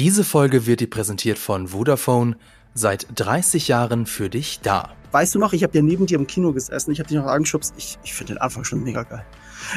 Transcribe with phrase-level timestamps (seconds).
[0.00, 2.38] Diese Folge wird dir präsentiert von Vodafone,
[2.72, 4.94] seit 30 Jahren für dich da.
[5.12, 7.26] Weißt du noch, ich habe ja neben dir im Kino gesessen, ich habe dich noch
[7.26, 7.74] angeschubst.
[7.76, 9.26] Ich, ich finde den Anfang schon mega geil.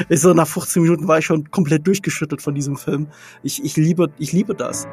[0.08, 3.08] Ich so, nach 15 Minuten war ich schon komplett durchgeschüttelt von diesem Film.
[3.42, 4.86] Ich, ich, liebe, ich liebe das.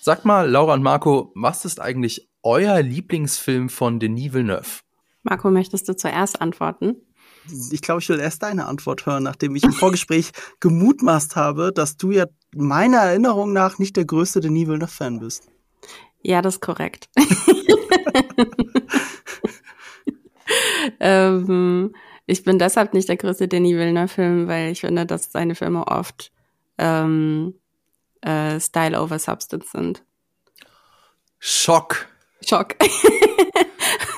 [0.00, 4.80] Sag mal, Laura und Marco, was ist eigentlich euer Lieblingsfilm von Denis Villeneuve?
[5.22, 6.96] Marco, möchtest du zuerst antworten?
[7.70, 11.96] Ich glaube, ich will erst deine Antwort hören, nachdem ich im Vorgespräch gemutmaßt habe, dass
[11.96, 15.48] du ja meiner Erinnerung nach nicht der größte Denis Villeneuve-Fan bist.
[16.22, 17.08] Ja, das ist korrekt.
[21.00, 21.94] ähm,
[22.26, 26.32] ich bin deshalb nicht der größte Denis Villeneuve-Film, weil ich finde, dass seine Filme oft
[26.78, 27.54] ähm,
[28.22, 30.02] äh, Style over Substance sind.
[31.38, 32.06] Schock.
[32.46, 32.74] Schock.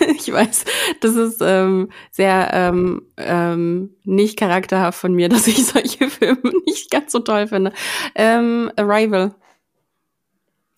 [0.16, 0.64] ich weiß,
[1.00, 6.90] das ist ähm, sehr ähm, ähm, nicht charakterhaft von mir, dass ich solche Filme nicht
[6.90, 7.72] ganz so toll finde.
[8.14, 9.34] Ähm, Arrival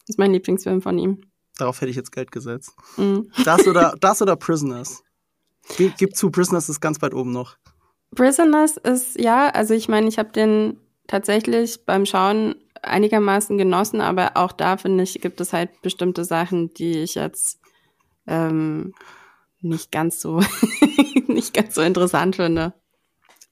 [0.06, 1.20] ist mein Lieblingsfilm von ihm.
[1.58, 2.75] Darauf hätte ich jetzt Geld gesetzt.
[2.97, 3.30] Mhm.
[3.44, 5.02] Das oder das oder Prisoners.
[5.77, 7.56] Gib zu, Prisoners ist ganz weit oben noch.
[8.14, 14.36] Prisoners ist ja, also ich meine, ich habe den tatsächlich beim Schauen einigermaßen genossen, aber
[14.36, 17.61] auch da finde ich, gibt es halt bestimmte Sachen, die ich jetzt
[18.27, 18.95] ähm,
[19.61, 20.41] nicht ganz so
[21.28, 22.75] nicht ganz so interessant finde.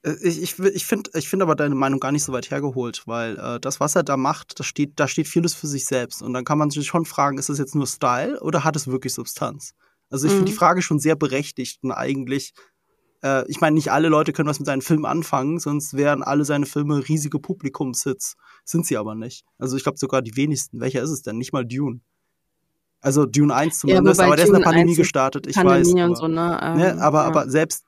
[0.03, 3.03] Äh, ich, ich, ich finde ich find aber deine Meinung gar nicht so weit hergeholt,
[3.07, 6.23] weil äh, das, was er da macht, das steht, da steht vieles für sich selbst.
[6.23, 8.87] Und dann kann man sich schon fragen, ist das jetzt nur Style oder hat es
[8.87, 9.75] wirklich Substanz?
[10.09, 10.39] Also ich mhm.
[10.39, 12.55] finde die Frage schon sehr berechtigt und eigentlich,
[13.23, 16.45] äh, ich meine, nicht alle Leute können was mit seinen Filmen anfangen, sonst wären alle
[16.45, 18.37] seine Filme riesige Publikumshits.
[18.65, 19.45] Sind sie aber nicht.
[19.59, 20.81] Also ich glaube sogar die wenigsten.
[20.81, 21.39] Welcher ist es denn?
[21.39, 22.01] Nicht mal Dune.
[23.01, 25.95] Also Dune 1 zumindest, ja, aber der ist in der Pandemie gestartet, ich Pandemie weiß.
[26.03, 26.61] Aber, so, ne?
[26.63, 27.03] Ähm, ne?
[27.03, 27.27] aber, ja.
[27.27, 27.85] aber selbst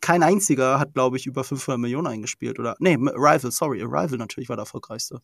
[0.00, 2.58] kein einziger hat, glaube ich, über 500 Millionen eingespielt.
[2.58, 5.20] Oder, nee, Arrival, sorry, Arrival natürlich war der erfolgreichste.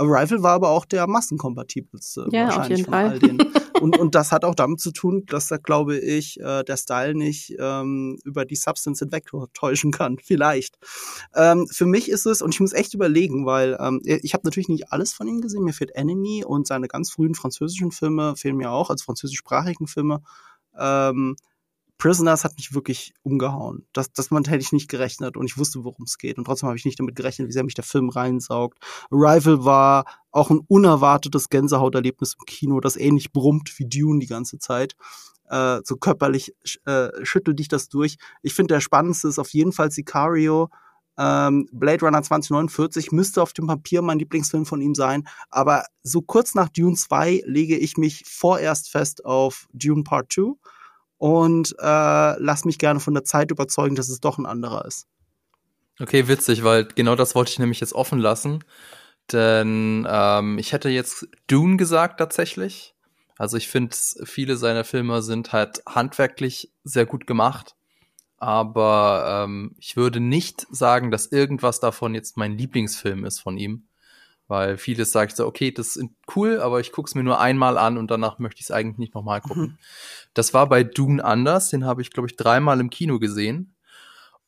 [0.00, 3.08] Arrival war aber auch der massenkompatibelste ja, wahrscheinlich von Fall.
[3.08, 3.38] all denen.
[3.80, 7.14] Und, und das hat auch damit zu tun, dass da, glaube ich, äh, der Style
[7.14, 10.18] nicht ähm, über die Substance hinweg täuschen kann.
[10.22, 10.76] Vielleicht.
[11.34, 14.68] Ähm, für mich ist es, und ich muss echt überlegen, weil ähm, ich habe natürlich
[14.68, 15.64] nicht alles von ihm gesehen.
[15.64, 20.20] Mir fehlt Enemy und seine ganz frühen französischen Filme fehlen mir auch, also französischsprachigen Filme.
[20.78, 21.36] Ähm,
[22.00, 23.86] Prisoners hat mich wirklich umgehauen.
[23.92, 26.38] Das, das hätte ich nicht gerechnet und ich wusste, worum es geht.
[26.38, 28.78] Und trotzdem habe ich nicht damit gerechnet, wie sehr mich der Film reinsaugt.
[29.10, 34.58] Arrival war auch ein unerwartetes Gänsehauterlebnis im Kino, das ähnlich brummt wie Dune die ganze
[34.58, 34.96] Zeit.
[35.50, 36.54] Äh, so körperlich
[36.86, 38.16] äh, schüttelt dich das durch.
[38.42, 40.70] Ich finde, der spannendste ist auf jeden Fall Sicario.
[41.18, 46.22] Ähm, Blade Runner 2049 müsste auf dem Papier mein Lieblingsfilm von ihm sein, aber so
[46.22, 50.54] kurz nach Dune 2 lege ich mich vorerst fest auf Dune Part 2
[51.20, 55.06] und äh, lass mich gerne von der Zeit überzeugen, dass es doch ein anderer ist.
[56.00, 58.64] Okay, witzig, weil genau das wollte ich nämlich jetzt offen lassen.
[59.30, 62.94] Denn ähm, ich hätte jetzt Dune gesagt tatsächlich.
[63.36, 63.94] Also ich finde,
[64.24, 67.76] viele seiner Filme sind halt handwerklich sehr gut gemacht.
[68.38, 73.86] Aber ähm, ich würde nicht sagen, dass irgendwas davon jetzt mein Lieblingsfilm ist von ihm.
[74.50, 77.78] Weil vieles sagt so, okay, das ist cool, aber ich gucke es mir nur einmal
[77.78, 79.62] an und danach möchte ich es eigentlich nicht nochmal gucken.
[79.62, 79.78] Mhm.
[80.34, 83.76] Das war bei Dune anders, den habe ich, glaube ich, dreimal im Kino gesehen.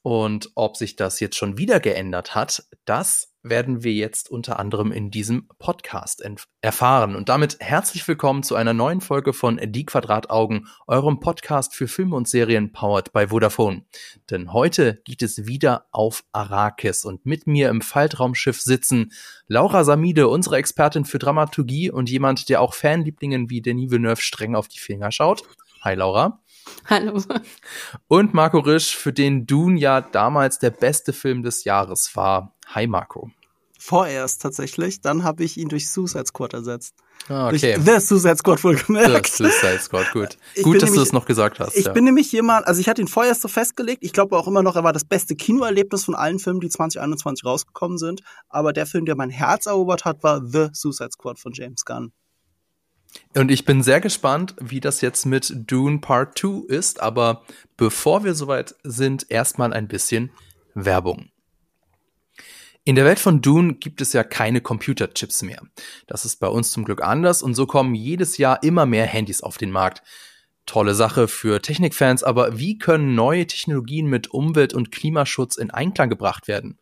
[0.02, 4.92] Und ob sich das jetzt schon wieder geändert hat, das werden wir jetzt unter anderem
[4.92, 6.22] in diesem Podcast
[6.60, 7.16] erfahren.
[7.16, 12.14] Und damit herzlich willkommen zu einer neuen Folge von Die Quadrataugen, eurem Podcast für Filme
[12.14, 13.84] und Serien powered by Vodafone.
[14.30, 19.12] Denn heute geht es wieder auf Arrakis und mit mir im Faltraumschiff sitzen
[19.48, 24.54] Laura Samide, unsere Expertin für Dramaturgie und jemand, der auch Fanlieblingen wie Denis Villeneuve streng
[24.54, 25.42] auf die Finger schaut.
[25.82, 26.40] Hi Laura.
[26.86, 27.20] Hallo.
[28.08, 32.54] Und Marco Risch, für den Dune ja damals der beste Film des Jahres war.
[32.68, 33.30] Hi Marco.
[33.78, 36.94] Vorerst tatsächlich, dann habe ich ihn durch Suicide Squad ersetzt.
[37.28, 37.74] Ah, okay.
[37.74, 39.26] Durch The Suicide Squad wohlgemerkt.
[39.26, 40.38] The Suicide Squad, gut.
[40.54, 41.76] Ich gut, dass nämlich, du es noch gesagt hast.
[41.76, 41.92] Ich ja.
[41.92, 44.04] bin nämlich jemand, also ich hatte ihn vorerst so festgelegt.
[44.04, 47.44] Ich glaube auch immer noch, er war das beste Kinoerlebnis von allen Filmen, die 2021
[47.44, 48.22] rausgekommen sind.
[48.48, 52.12] Aber der Film, der mein Herz erobert hat, war The Suicide Squad von James Gunn.
[53.34, 57.00] Und ich bin sehr gespannt, wie das jetzt mit Dune Part 2 ist.
[57.00, 57.44] Aber
[57.76, 60.30] bevor wir soweit sind, erstmal ein bisschen
[60.74, 61.30] Werbung.
[62.84, 65.62] In der Welt von Dune gibt es ja keine Computerchips mehr.
[66.08, 69.40] Das ist bei uns zum Glück anders und so kommen jedes Jahr immer mehr Handys
[69.40, 70.02] auf den Markt.
[70.66, 76.08] Tolle Sache für Technikfans, aber wie können neue Technologien mit Umwelt- und Klimaschutz in Einklang
[76.08, 76.78] gebracht werden?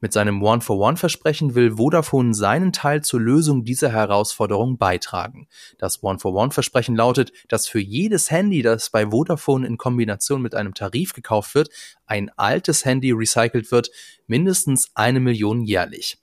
[0.00, 5.48] Mit seinem One-for-One-Versprechen will Vodafone seinen Teil zur Lösung dieser Herausforderung beitragen.
[5.78, 11.12] Das One-for-One-Versprechen lautet, dass für jedes Handy, das bei Vodafone in Kombination mit einem Tarif
[11.12, 11.70] gekauft wird,
[12.06, 13.90] ein altes Handy recycelt wird,
[14.26, 16.18] mindestens eine Million jährlich.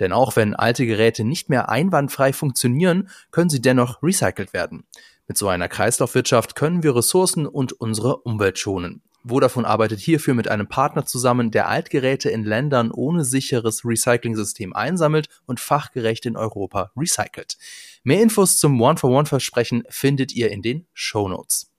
[0.00, 4.84] Denn auch wenn alte Geräte nicht mehr einwandfrei funktionieren, können sie dennoch recycelt werden.
[5.30, 9.00] Mit so einer Kreislaufwirtschaft können wir Ressourcen und unsere Umwelt schonen.
[9.24, 15.28] Vodafone arbeitet hierfür mit einem Partner zusammen, der Altgeräte in Ländern ohne sicheres Recycling-System einsammelt
[15.46, 17.58] und fachgerecht in Europa recycelt.
[18.02, 21.70] Mehr Infos zum One-for-One-Versprechen findet ihr in den Show Notes.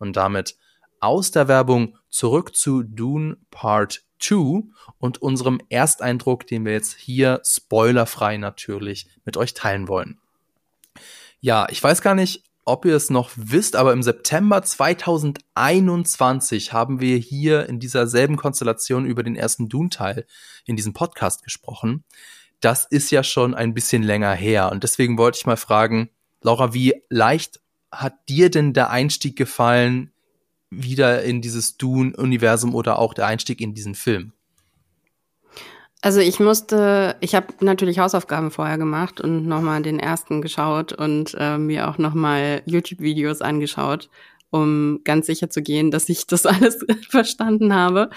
[0.00, 0.56] Und damit
[0.98, 4.64] aus der Werbung zurück zu Dune Part 2
[4.98, 10.18] und unserem Ersteindruck, den wir jetzt hier spoilerfrei natürlich mit euch teilen wollen.
[11.40, 17.00] Ja, ich weiß gar nicht, ob ihr es noch wisst, aber im September 2021 haben
[17.00, 20.26] wir hier in dieser selben Konstellation über den ersten Dune-Teil
[20.66, 22.02] in diesem Podcast gesprochen.
[22.60, 26.10] Das ist ja schon ein bisschen länger her und deswegen wollte ich mal fragen,
[26.42, 27.60] Laura, wie leicht
[27.92, 30.10] hat dir denn der Einstieg gefallen
[30.68, 34.32] wieder in dieses Dune-Universum oder auch der Einstieg in diesen Film?
[36.06, 41.34] Also ich musste, ich habe natürlich Hausaufgaben vorher gemacht und nochmal den ersten geschaut und
[41.36, 44.08] äh, mir auch nochmal YouTube-Videos angeschaut,
[44.50, 48.10] um ganz sicher zu gehen, dass ich das alles verstanden habe.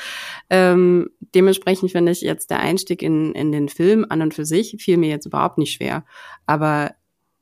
[0.51, 4.75] Ähm, dementsprechend finde ich jetzt der Einstieg in, in den Film an und für sich
[4.79, 6.05] fiel mir jetzt überhaupt nicht schwer.
[6.45, 6.91] Aber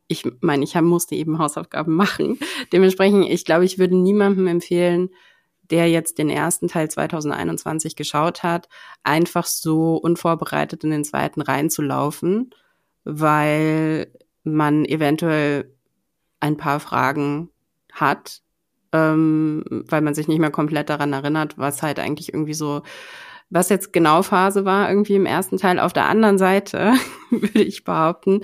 [0.07, 2.39] ich meine, ich hab, musste eben Hausaufgaben machen.
[2.71, 5.09] Dementsprechend, ich glaube, ich würde niemandem empfehlen,
[5.71, 8.69] der jetzt den ersten Teil 2021 geschaut hat,
[9.03, 12.51] einfach so unvorbereitet in den zweiten reinzulaufen,
[13.03, 14.11] weil
[14.43, 15.73] man eventuell
[16.39, 17.49] ein paar Fragen
[17.91, 18.41] hat,
[18.93, 22.83] ähm, weil man sich nicht mehr komplett daran erinnert, was halt eigentlich irgendwie so,
[23.49, 25.79] was jetzt genau Phase war, irgendwie im ersten Teil.
[25.79, 26.93] Auf der anderen Seite
[27.29, 28.41] würde ich behaupten,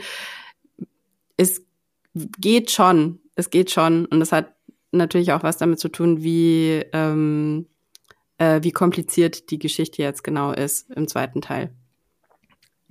[1.38, 1.66] es
[2.14, 4.54] geht schon, es geht schon und es hat
[4.94, 7.68] natürlich auch was damit zu tun, wie, ähm,
[8.38, 11.74] äh, wie kompliziert die Geschichte jetzt genau ist im zweiten Teil.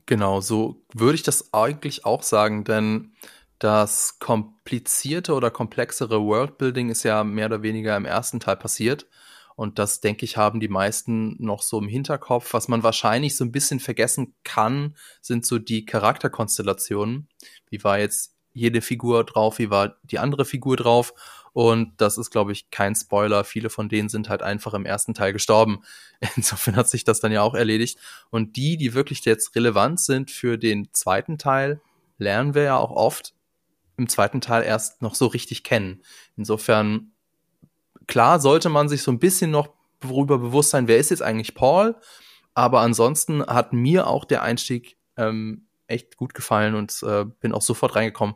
[0.07, 3.13] Genau, so würde ich das eigentlich auch sagen, denn
[3.59, 9.07] das komplizierte oder komplexere Worldbuilding ist ja mehr oder weniger im ersten Teil passiert.
[9.55, 12.53] Und das, denke ich, haben die meisten noch so im Hinterkopf.
[12.55, 17.29] Was man wahrscheinlich so ein bisschen vergessen kann, sind so die Charakterkonstellationen.
[17.71, 21.15] Wie war jetzt jede Figur drauf, wie war die andere Figur drauf?
[21.53, 23.45] Und das ist, glaube ich, kein Spoiler.
[23.45, 25.83] Viele von denen sind halt einfach im ersten Teil gestorben.
[26.37, 27.99] Insofern hat sich das dann ja auch erledigt.
[28.31, 31.81] Und die, die wirklich jetzt relevant sind für den zweiten Teil,
[32.19, 33.35] lernen wir ja auch oft
[33.97, 36.03] im zweiten Teil erst noch so richtig kennen.
[36.37, 37.13] Insofern,
[38.07, 39.69] klar sollte man sich so ein bisschen noch
[40.01, 41.97] darüber bewusst sein, wer ist jetzt eigentlich Paul.
[42.55, 47.63] Aber ansonsten hat mir auch der Einstieg ähm, echt gut gefallen und äh, bin auch
[47.63, 48.35] sofort reingekommen.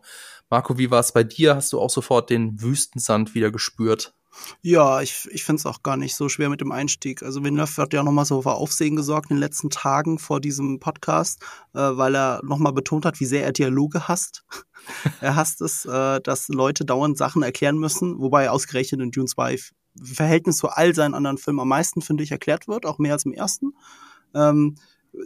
[0.51, 1.57] Marco, wie war es bei dir?
[1.57, 4.15] Hast du auch sofort den Wüstensand wieder gespürt?
[4.63, 7.23] Ja, ich, ich finde es auch gar nicht so schwer mit dem Einstieg.
[7.23, 10.79] Also Villeneuve hat ja nochmal so für Aufsehen gesorgt in den letzten Tagen vor diesem
[10.79, 11.43] Podcast,
[11.75, 14.45] äh, weil er nochmal betont hat, wie sehr er Dialoge hasst.
[15.21, 19.59] er hasst es, äh, dass Leute dauernd Sachen erklären müssen, wobei ausgerechnet in Dune 2
[20.03, 23.25] Verhältnis zu all seinen anderen Filmen am meisten, finde ich, erklärt wird, auch mehr als
[23.25, 23.73] im ersten.
[24.35, 24.77] Ähm,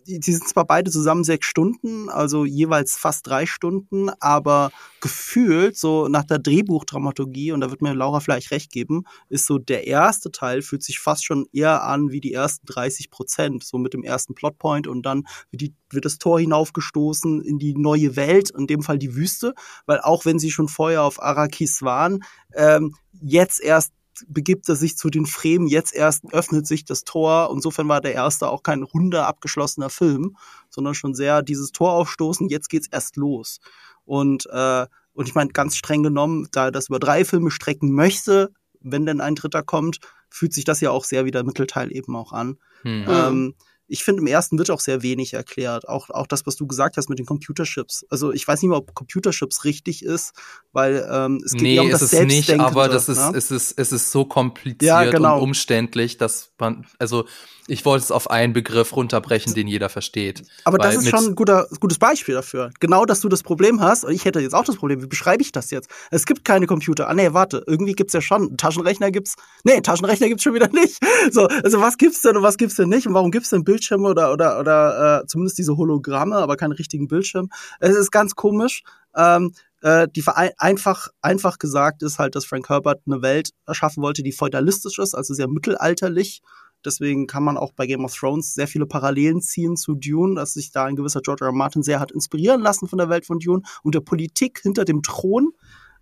[0.07, 4.71] die, sind zwar beide zusammen sechs Stunden, also jeweils fast drei Stunden, aber
[5.01, 9.59] gefühlt so nach der Drehbuchdramaturgie, und da wird mir Laura vielleicht recht geben, ist so
[9.59, 13.79] der erste Teil fühlt sich fast schon eher an wie die ersten 30 Prozent, so
[13.79, 18.17] mit dem ersten Plotpoint und dann wird, die, wird das Tor hinaufgestoßen in die neue
[18.17, 19.55] Welt, in dem Fall die Wüste,
[19.87, 22.23] weil auch wenn sie schon vorher auf Arrakis waren,
[22.55, 23.93] ähm, jetzt erst
[24.29, 27.51] begibt er sich zu den Fremen, jetzt erst öffnet sich das Tor.
[27.53, 30.37] Insofern war der erste auch kein runder, abgeschlossener Film,
[30.69, 33.61] sondern schon sehr dieses Tor aufstoßen, jetzt geht's erst los.
[34.05, 37.93] Und, äh, und ich meine, ganz streng genommen, da er das über drei Filme strecken
[37.93, 41.95] möchte, wenn denn ein dritter kommt, fühlt sich das ja auch sehr wie der Mittelteil
[41.95, 42.59] eben auch an.
[42.83, 43.05] Hm.
[43.09, 43.55] Ähm,
[43.91, 45.89] ich finde, im ersten wird auch sehr wenig erklärt.
[45.89, 48.07] Auch, auch das, was du gesagt hast mit den Computerships.
[48.09, 50.33] Also ich weiß nicht mal, ob Computerships richtig ist,
[50.73, 53.33] weil ähm, es geht nee, ja um das ist es nicht, aber das ist, ne?
[53.37, 55.37] es ist, es ist so kompliziert ja, genau.
[55.37, 57.25] und umständlich, dass man, also
[57.71, 60.43] ich wollte es auf einen Begriff runterbrechen, den jeder versteht.
[60.65, 62.71] Aber das ist schon ein guter, gutes Beispiel dafür.
[62.81, 64.05] Genau, dass du das Problem hast.
[64.05, 65.03] Und ich hätte jetzt auch das Problem.
[65.03, 65.89] Wie beschreibe ich das jetzt?
[66.11, 67.09] Es gibt keine Computer.
[67.09, 67.63] Ah, nee, warte.
[67.69, 68.57] Irgendwie gibt's ja schon.
[68.57, 69.37] Taschenrechner gibt's.
[69.63, 70.99] Nee, Taschenrechner gibt's schon wieder nicht.
[71.33, 73.07] So, also was gibt's denn und was gibt's denn nicht?
[73.07, 77.09] Und warum gibt's denn Bildschirme oder, oder, oder äh, zumindest diese Hologramme, aber keine richtigen
[77.09, 77.49] Bildschirme?
[77.81, 78.83] Es ist ganz komisch.
[79.17, 80.23] Ähm, Äh, die
[80.59, 85.15] einfach, einfach gesagt ist halt, dass Frank Herbert eine Welt erschaffen wollte, die feudalistisch ist,
[85.15, 86.43] also sehr mittelalterlich.
[86.85, 90.53] Deswegen kann man auch bei Game of Thrones sehr viele Parallelen ziehen zu Dune, dass
[90.53, 91.51] sich da ein gewisser George R.
[91.51, 91.55] R.
[91.55, 95.01] Martin sehr hat inspirieren lassen von der Welt von Dune und der Politik hinter dem
[95.01, 95.49] Thron.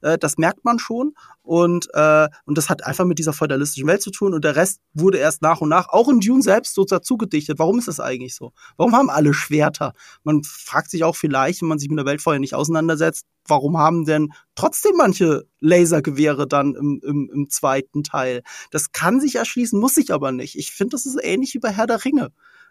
[0.00, 1.14] Äh, das merkt man schon.
[1.42, 4.34] Und, äh, und das hat einfach mit dieser feudalistischen Welt zu tun.
[4.34, 7.58] Und der Rest wurde erst nach und nach, auch in Dune selbst, so dazu gedichtet.
[7.58, 8.52] Warum ist das eigentlich so?
[8.76, 9.92] Warum haben alle Schwerter?
[10.24, 13.78] Man fragt sich auch vielleicht, wenn man sich mit der Welt vorher nicht auseinandersetzt, warum
[13.78, 18.42] haben denn trotzdem manche Lasergewehre dann im, im, im zweiten Teil?
[18.70, 20.56] Das kann sich erschließen, muss sich aber nicht.
[20.56, 22.30] Ich finde, das ist ähnlich wie bei Herr der Ringe.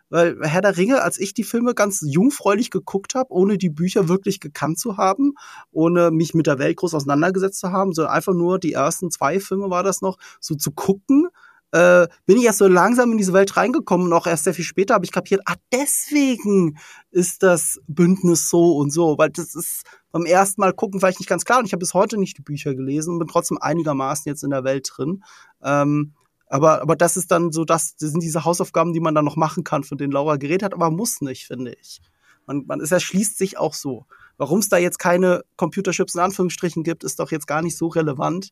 [0.10, 4.08] Weil Herr der Ringe, als ich die Filme ganz jungfräulich geguckt habe, ohne die Bücher
[4.08, 5.34] wirklich gekannt zu haben,
[5.72, 9.40] ohne mich mit der Welt groß auseinandergesetzt zu haben, sondern einfach nur die ersten zwei
[9.40, 11.28] Filme war das noch, so zu gucken,
[11.72, 14.64] äh, bin ich erst so langsam in diese Welt reingekommen und auch erst sehr viel
[14.64, 16.78] später habe ich kapiert, ah, deswegen
[17.12, 21.28] ist das Bündnis so und so, weil das ist beim ersten Mal gucken vielleicht nicht
[21.28, 24.30] ganz klar und ich habe bis heute nicht die Bücher gelesen und bin trotzdem einigermaßen
[24.30, 25.24] jetzt in der Welt drin.
[25.62, 26.14] Ähm,
[26.50, 29.36] aber, aber das ist dann so, das, das sind diese Hausaufgaben, die man dann noch
[29.36, 32.02] machen kann, von denen Laura geredet hat, aber muss nicht, finde ich.
[32.46, 34.06] Man, man, es erschließt sich auch so.
[34.38, 37.88] Warum es da jetzt keine Computerchips in Anführungsstrichen gibt, ist doch jetzt gar nicht so
[37.88, 38.52] relevant.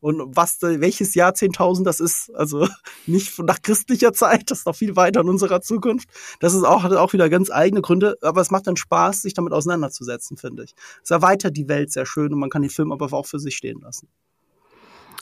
[0.00, 2.68] Und was, welches Jahr 10.000 das ist, also
[3.06, 6.08] nicht nach christlicher Zeit, das ist noch viel weiter in unserer Zukunft.
[6.40, 9.34] Das ist auch, hat auch wieder ganz eigene Gründe, aber es macht dann Spaß, sich
[9.34, 10.74] damit auseinanderzusetzen, finde ich.
[11.02, 13.56] Es erweitert die Welt sehr schön und man kann den Film aber auch für sich
[13.56, 14.08] stehen lassen.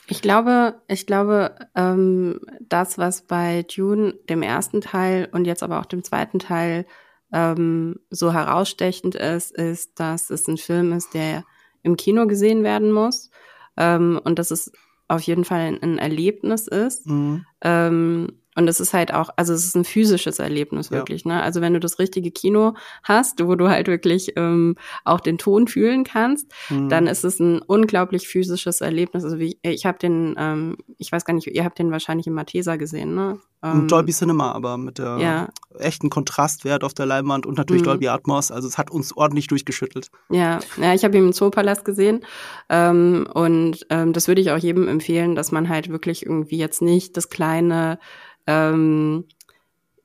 [0.09, 5.79] Ich glaube, ich glaube, ähm, das, was bei Dune, dem ersten Teil und jetzt aber
[5.79, 6.85] auch dem zweiten Teil
[7.33, 11.43] ähm, so herausstechend ist, ist, dass es ein Film ist, der
[11.83, 13.31] im Kino gesehen werden muss
[13.75, 14.71] ähm, und dass es
[15.09, 17.07] auf jeden Fall ein, Erlebnis ist.
[17.07, 17.45] Mhm.
[17.61, 21.35] Ähm, und es ist halt auch, also es ist ein physisches Erlebnis wirklich, ja.
[21.35, 21.43] ne?
[21.43, 22.73] Also wenn du das richtige Kino
[23.03, 26.89] hast, wo du halt wirklich ähm, auch den Ton fühlen kannst, mhm.
[26.89, 29.23] dann ist es ein unglaublich physisches Erlebnis.
[29.23, 32.33] Also wie, ich habe den, ähm, ich weiß gar nicht, ihr habt den wahrscheinlich im
[32.33, 33.37] Mathesa gesehen, ne?
[33.63, 35.49] Ähm, Dolby Cinema, aber mit der ja.
[35.79, 37.87] echten Kontrastwert auf der Leinwand und natürlich mhm.
[37.87, 38.51] Dolby Atmos.
[38.51, 40.09] Also es hat uns ordentlich durchgeschüttelt.
[40.29, 42.25] Ja, ja ich habe ihn im Zoopalast gesehen
[42.69, 46.81] ähm, und ähm, das würde ich auch jedem empfehlen, dass man halt wirklich irgendwie jetzt
[46.81, 47.99] nicht das kleine
[48.47, 49.25] ähm,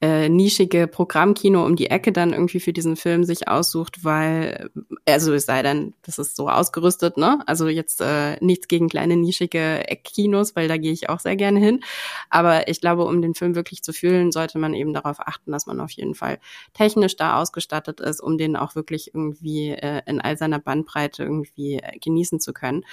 [0.02, 4.68] äh, nischige Programmkino um die Ecke dann irgendwie für diesen Film sich aussucht, weil,
[5.06, 7.40] also es sei denn, das ist so ausgerüstet, ne?
[7.46, 11.60] Also jetzt äh, nichts gegen kleine nischige Eckkinos, weil da gehe ich auch sehr gerne
[11.60, 11.84] hin.
[12.30, 15.66] Aber ich glaube, um den Film wirklich zu fühlen, sollte man eben darauf achten, dass
[15.66, 16.40] man auf jeden Fall
[16.74, 21.74] technisch da ausgestattet ist, um den auch wirklich irgendwie äh, in all seiner Bandbreite irgendwie
[21.74, 22.84] äh, genießen zu können.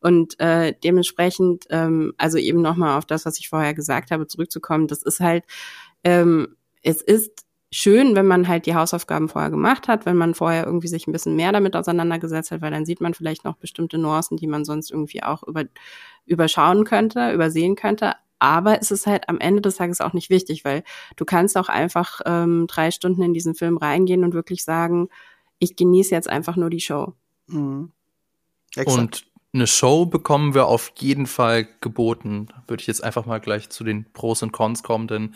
[0.00, 4.86] Und äh, dementsprechend, ähm, also eben nochmal auf das, was ich vorher gesagt habe, zurückzukommen,
[4.86, 5.44] das ist halt
[6.04, 10.64] ähm, es ist schön, wenn man halt die Hausaufgaben vorher gemacht hat, wenn man vorher
[10.64, 13.98] irgendwie sich ein bisschen mehr damit auseinandergesetzt hat, weil dann sieht man vielleicht noch bestimmte
[13.98, 15.64] Nuancen, die man sonst irgendwie auch über,
[16.24, 18.14] überschauen könnte, übersehen könnte.
[18.38, 20.84] Aber es ist halt am Ende des Tages auch nicht wichtig, weil
[21.16, 25.08] du kannst auch einfach ähm, drei Stunden in diesen Film reingehen und wirklich sagen,
[25.58, 27.14] ich genieße jetzt einfach nur die Show.
[27.48, 27.92] Mhm.
[28.84, 32.48] Und eine Show bekommen wir auf jeden Fall geboten.
[32.66, 35.34] Würde ich jetzt einfach mal gleich zu den Pros und Cons kommen, denn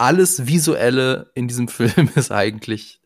[0.00, 3.00] alles Visuelle in diesem Film ist eigentlich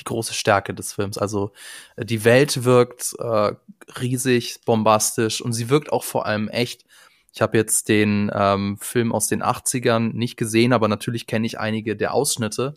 [0.00, 1.18] die große Stärke des Films.
[1.18, 1.52] Also
[1.96, 3.52] äh, die Welt wirkt äh,
[4.00, 6.84] riesig, bombastisch und sie wirkt auch vor allem echt.
[7.32, 11.58] Ich habe jetzt den ähm, Film aus den 80ern nicht gesehen, aber natürlich kenne ich
[11.58, 12.74] einige der Ausschnitte.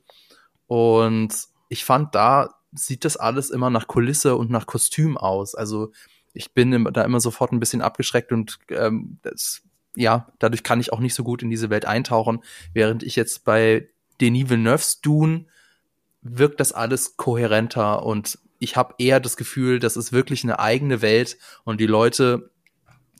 [0.66, 1.34] Und
[1.70, 5.56] ich fand, da sieht das alles immer nach Kulisse und nach Kostüm aus.
[5.56, 5.92] Also
[6.34, 9.62] ich bin da immer sofort ein bisschen abgeschreckt und ähm, das
[9.98, 13.44] ja, dadurch kann ich auch nicht so gut in diese Welt eintauchen, während ich jetzt
[13.46, 13.90] bei
[14.22, 15.46] Denis Villeneuve's Dune
[16.22, 21.02] wirkt das alles kohärenter und ich habe eher das Gefühl, das ist wirklich eine eigene
[21.02, 22.52] Welt und die Leute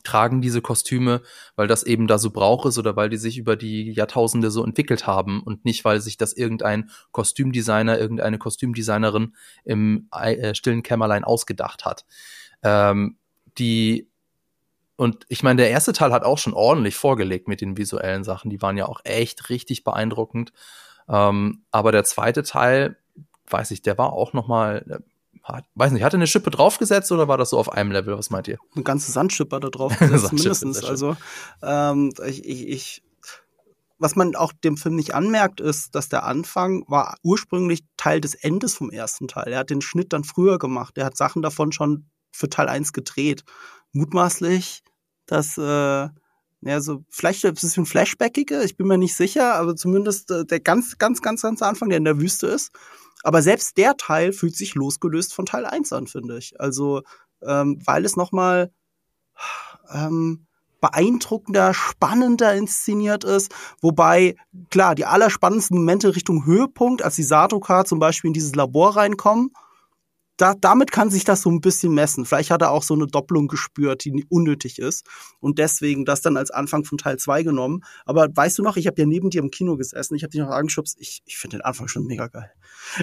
[0.04, 1.22] tragen diese Kostüme,
[1.56, 4.64] weil das eben da so braucht ist oder weil die sich über die Jahrtausende so
[4.64, 11.24] entwickelt haben und nicht, weil sich das irgendein Kostümdesigner, irgendeine Kostümdesignerin im äh, stillen Kämmerlein
[11.24, 12.06] ausgedacht hat.
[12.64, 13.18] Ähm,
[13.58, 14.08] die
[14.98, 18.50] und ich meine, der erste Teil hat auch schon ordentlich vorgelegt mit den visuellen Sachen.
[18.50, 20.52] Die waren ja auch echt richtig beeindruckend.
[21.08, 22.98] Ähm, aber der zweite Teil,
[23.48, 24.84] weiß ich, der war auch noch mal,
[25.48, 28.18] äh, weiß nicht, hat er eine Schippe draufgesetzt oder war das so auf einem Level?
[28.18, 28.58] Was meint ihr?
[28.74, 30.84] Eine ganze Sandschippe da draufgesetzt, mindestens.
[30.84, 31.16] Also
[31.62, 33.04] ähm, ich, ich, ich,
[34.00, 38.34] was man auch dem Film nicht anmerkt, ist, dass der Anfang war ursprünglich Teil des
[38.34, 39.54] Endes vom ersten Teil.
[39.54, 40.98] Er hat den Schnitt dann früher gemacht.
[40.98, 43.44] Er hat Sachen davon schon für Teil 1 gedreht
[43.94, 44.84] mutmaßlich,
[45.28, 46.10] dass äh,
[46.62, 50.60] ja, so vielleicht ein bisschen flashbackige, ich bin mir nicht sicher, aber zumindest äh, der
[50.60, 52.72] ganz, ganz, ganz, ganz Anfang, der in der Wüste ist.
[53.24, 56.60] Aber selbst der Teil fühlt sich losgelöst von Teil 1 an, finde ich.
[56.60, 57.04] Also
[57.46, 58.72] ähm, weil es nochmal
[59.92, 60.48] ähm,
[60.82, 63.54] beeindruckender, spannender inszeniert ist.
[63.82, 64.36] Wobei,
[64.70, 69.52] klar, die allerspannendsten Momente Richtung Höhepunkt, als die Satoka zum Beispiel in dieses Labor reinkommen,
[70.38, 72.26] da, damit kann sich das so ein bisschen messen.
[72.26, 75.06] Vielleicht hat er auch so eine Doppelung gespürt, die unnötig ist.
[75.40, 77.84] Und deswegen das dann als Anfang von Teil 2 genommen.
[78.06, 80.42] Aber weißt du noch, ich habe ja neben dir im Kino gesessen, ich habe dich
[80.42, 82.52] noch angeschubst, ich, ich finde den Anfang schon mega geil.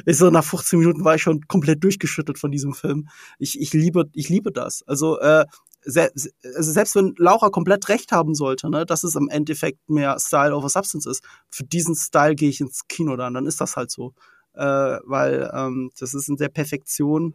[0.06, 3.08] Ich so, nach 15 Minuten war ich schon komplett durchgeschüttet von diesem Film.
[3.38, 4.84] Ich, ich liebe, ich liebe das.
[4.86, 5.44] Also, äh,
[5.84, 6.10] se
[6.56, 10.56] also selbst wenn Laura komplett recht haben sollte, ne, dass es im Endeffekt mehr Style
[10.56, 13.90] over Substance ist, für diesen Style gehe ich ins Kino dann, dann ist das halt
[13.90, 14.14] so
[14.54, 17.34] äh, weil ähm, das ist in der Perfektion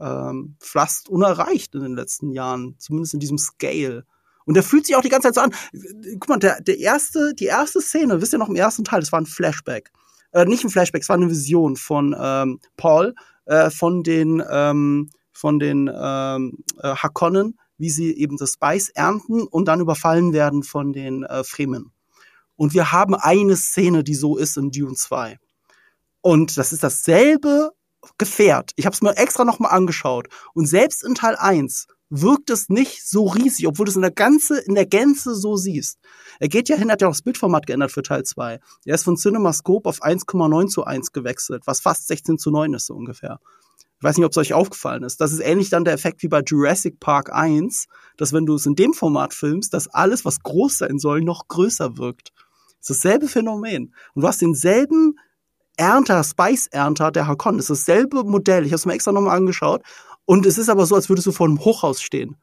[0.00, 4.04] ähm, fast unerreicht in den letzten Jahren, zumindest in diesem Scale.
[4.44, 5.54] Und der fühlt sich auch die ganze Zeit so an.
[6.20, 9.12] Guck mal, der, der erste, die erste Szene, wisst ihr noch im ersten Teil, das
[9.12, 9.90] war ein Flashback.
[10.32, 13.14] Äh, nicht ein Flashback, es war eine Vision von ähm, Paul,
[13.46, 19.42] äh, von den, ähm, von den ähm, äh, Hakonnen, wie sie eben das Spice ernten
[19.42, 21.92] und dann überfallen werden von den äh, Fremen.
[22.56, 25.38] Und wir haben eine Szene, die so ist in Dune 2.
[26.24, 27.72] Und das ist dasselbe
[28.16, 28.72] Gefährt.
[28.76, 30.28] Ich habe es mir extra nochmal angeschaut.
[30.54, 34.10] Und selbst in Teil 1 wirkt es nicht so riesig, obwohl du es in der,
[34.10, 35.98] ganze, in der Gänze so siehst.
[36.40, 38.58] Er geht ja hin, hat ja auch das Bildformat geändert für Teil 2.
[38.86, 42.86] Er ist von CinemaScope auf 1,9 zu 1 gewechselt, was fast 16 zu 9 ist
[42.86, 43.38] so ungefähr.
[43.98, 45.20] Ich weiß nicht, ob es euch aufgefallen ist.
[45.20, 48.64] Das ist ähnlich dann der Effekt wie bei Jurassic Park 1, dass wenn du es
[48.64, 52.32] in dem Format filmst, dass alles, was groß sein soll, noch größer wirkt.
[52.80, 53.94] Das ist dasselbe Phänomen.
[54.14, 55.18] Und du hast denselben
[55.76, 57.58] Ernter, Spice-Ernter der Hakon.
[57.58, 58.64] Ist dasselbe Modell.
[58.64, 59.82] Ich habe es mir extra nochmal angeschaut.
[60.24, 62.36] Und es ist aber so, als würdest du vor einem Hochhaus stehen.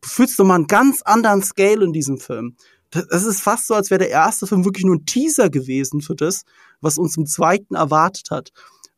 [0.00, 2.56] Du fühlst nochmal einen ganz anderen Scale in diesem Film.
[2.90, 6.14] Das ist fast so, als wäre der erste Film wirklich nur ein Teaser gewesen für
[6.14, 6.44] das,
[6.80, 8.52] was uns im zweiten erwartet hat.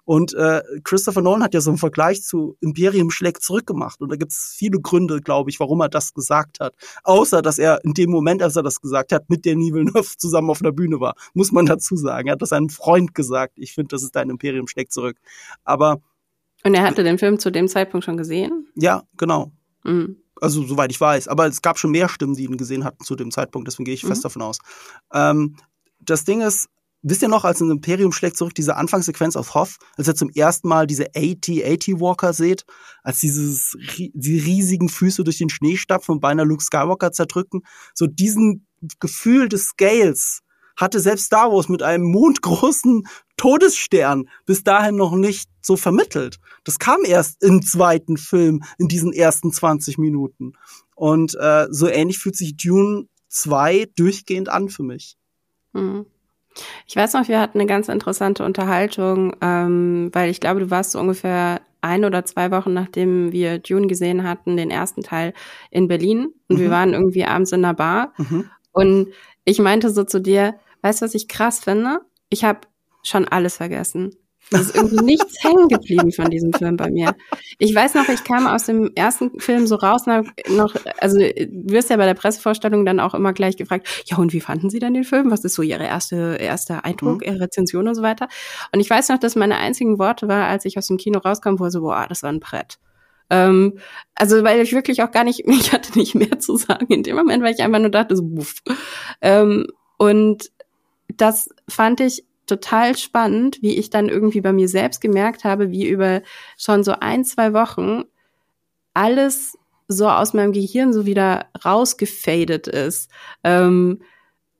[0.09, 4.00] Und äh, Christopher Nolan hat ja so einen Vergleich zu Imperium schlägt zurückgemacht.
[4.00, 6.73] Und da gibt es viele Gründe, glaube ich, warum er das gesagt hat.
[7.05, 10.49] Außer, dass er in dem Moment, als er das gesagt hat, mit der Villeneuve zusammen
[10.49, 11.15] auf einer Bühne war.
[11.35, 12.29] Muss man dazu sagen.
[12.29, 13.59] Er hat das einem Freund gesagt.
[13.59, 15.19] Ich finde, das ist dein Imperium schlägt zurück.
[15.62, 16.00] Aber
[16.65, 18.67] Und er hatte den Film zu dem Zeitpunkt schon gesehen?
[18.77, 19.53] Ja, genau.
[19.85, 20.17] Mhm.
[20.41, 21.29] Also, soweit ich weiß.
[21.29, 23.69] Aber es gab schon mehr Stimmen, die ihn gesehen hatten zu dem Zeitpunkt.
[23.69, 24.29] Deswegen gehe ich fest mhm.
[24.29, 24.59] davon aus.
[25.12, 25.57] Ähm,
[26.00, 26.71] das Ding ist,
[27.02, 30.31] Wisst ihr noch, als ein Imperium schlägt zurück, diese Anfangssequenz auf Hoff, als er zum
[30.31, 32.64] ersten Mal diese AT-AT Walker seht,
[33.02, 33.76] als dieses,
[34.14, 37.61] die riesigen Füße durch den Schnee stapfen und beinahe Luke Skywalker zerdrücken,
[37.95, 38.67] so diesen
[38.99, 40.41] Gefühl des Scales
[40.76, 43.06] hatte selbst Star Wars mit einem mondgroßen
[43.37, 46.39] Todesstern bis dahin noch nicht so vermittelt.
[46.65, 50.52] Das kam erst im zweiten Film, in diesen ersten 20 Minuten.
[50.95, 55.17] Und äh, so ähnlich fühlt sich Dune 2 durchgehend an für mich.
[55.73, 56.06] Mhm.
[56.86, 60.92] Ich weiß noch, wir hatten eine ganz interessante Unterhaltung, ähm, weil ich glaube, du warst
[60.92, 65.32] so ungefähr ein oder zwei Wochen, nachdem wir Dune gesehen hatten, den ersten Teil
[65.71, 66.28] in Berlin.
[66.49, 66.60] Und mhm.
[66.60, 68.12] wir waren irgendwie abends in einer Bar.
[68.16, 68.50] Mhm.
[68.73, 69.08] Und
[69.44, 72.00] ich meinte so zu dir, weißt du, was ich krass finde?
[72.28, 72.60] Ich habe
[73.02, 74.14] schon alles vergessen.
[74.50, 77.15] Es ist irgendwie nichts hängen geblieben von diesem Film bei mir.
[77.58, 81.71] Ich weiß noch, ich kam aus dem ersten Film so raus und noch, also du
[81.71, 84.78] wirst ja bei der Pressevorstellung dann auch immer gleich gefragt, ja und wie fanden Sie
[84.78, 85.30] denn den Film?
[85.30, 87.32] Was ist so Ihre erste, erste Eindruck, mhm.
[87.32, 88.28] Ihre Rezension und so weiter?
[88.73, 91.58] Und ich weiß noch, dass meine einzigen Worte war, als ich aus dem Kino rauskam,
[91.58, 92.78] wo so, boah, das war ein Brett.
[93.30, 93.78] Ähm,
[94.15, 97.17] also weil ich wirklich auch gar nicht, ich hatte nicht mehr zu sagen in dem
[97.17, 98.63] Moment, weil ich einfach nur dachte, so, buff.
[99.21, 99.67] Ähm,
[99.99, 100.50] und
[101.17, 105.89] das fand ich total spannend, wie ich dann irgendwie bei mir selbst gemerkt habe, wie
[105.89, 106.23] über
[106.56, 108.04] schon so ein, zwei Wochen
[108.95, 109.56] alles
[109.87, 113.11] so aus meinem Gehirn so wieder rausgefadet ist.
[113.45, 114.02] Ähm,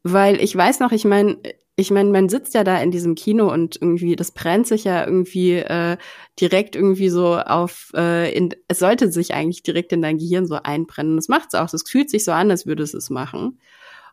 [0.03, 1.38] weil ich weiß noch, ich meine,
[1.77, 5.05] ich meine, man sitzt ja da in diesem Kino und irgendwie, das brennt sich ja
[5.05, 5.96] irgendwie äh,
[6.40, 10.57] direkt irgendwie so auf, äh, in, es sollte sich eigentlich direkt in dein Gehirn so
[10.57, 11.14] einbrennen.
[11.14, 11.72] Das macht es auch.
[11.72, 13.61] Es fühlt sich so an, als würde es es machen.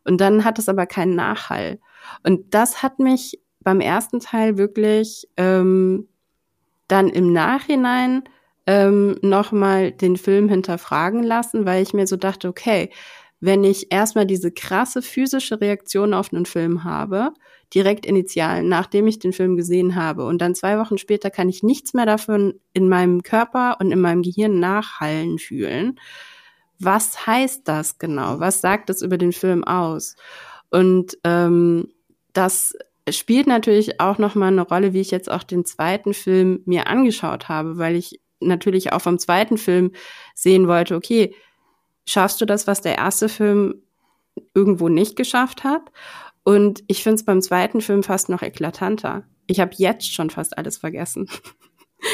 [0.03, 1.79] Und dann hat es aber keinen Nachhall.
[2.23, 6.08] Und das hat mich beim ersten Teil wirklich ähm,
[6.88, 8.23] dann im Nachhinein
[8.67, 12.91] ähm, nochmal den Film hinterfragen lassen, weil ich mir so dachte, okay,
[13.39, 17.32] wenn ich erstmal diese krasse physische Reaktion auf einen Film habe,
[17.73, 21.63] direkt initial, nachdem ich den Film gesehen habe, und dann zwei Wochen später kann ich
[21.63, 25.99] nichts mehr davon in meinem Körper und in meinem Gehirn nachhallen fühlen.
[26.80, 28.39] Was heißt das genau?
[28.39, 30.15] Was sagt das über den Film aus?
[30.69, 31.89] Und ähm,
[32.34, 32.75] das
[33.09, 36.87] spielt natürlich auch noch mal eine Rolle, wie ich jetzt auch den zweiten Film mir
[36.87, 39.91] angeschaut habe, weil ich natürlich auch vom zweiten Film
[40.33, 41.33] sehen wollte, okay,
[42.05, 43.81] schaffst du das, was der erste Film
[44.53, 45.91] irgendwo nicht geschafft hat?
[46.43, 49.23] Und ich finde es beim zweiten Film fast noch eklatanter.
[49.47, 51.29] Ich habe jetzt schon fast alles vergessen.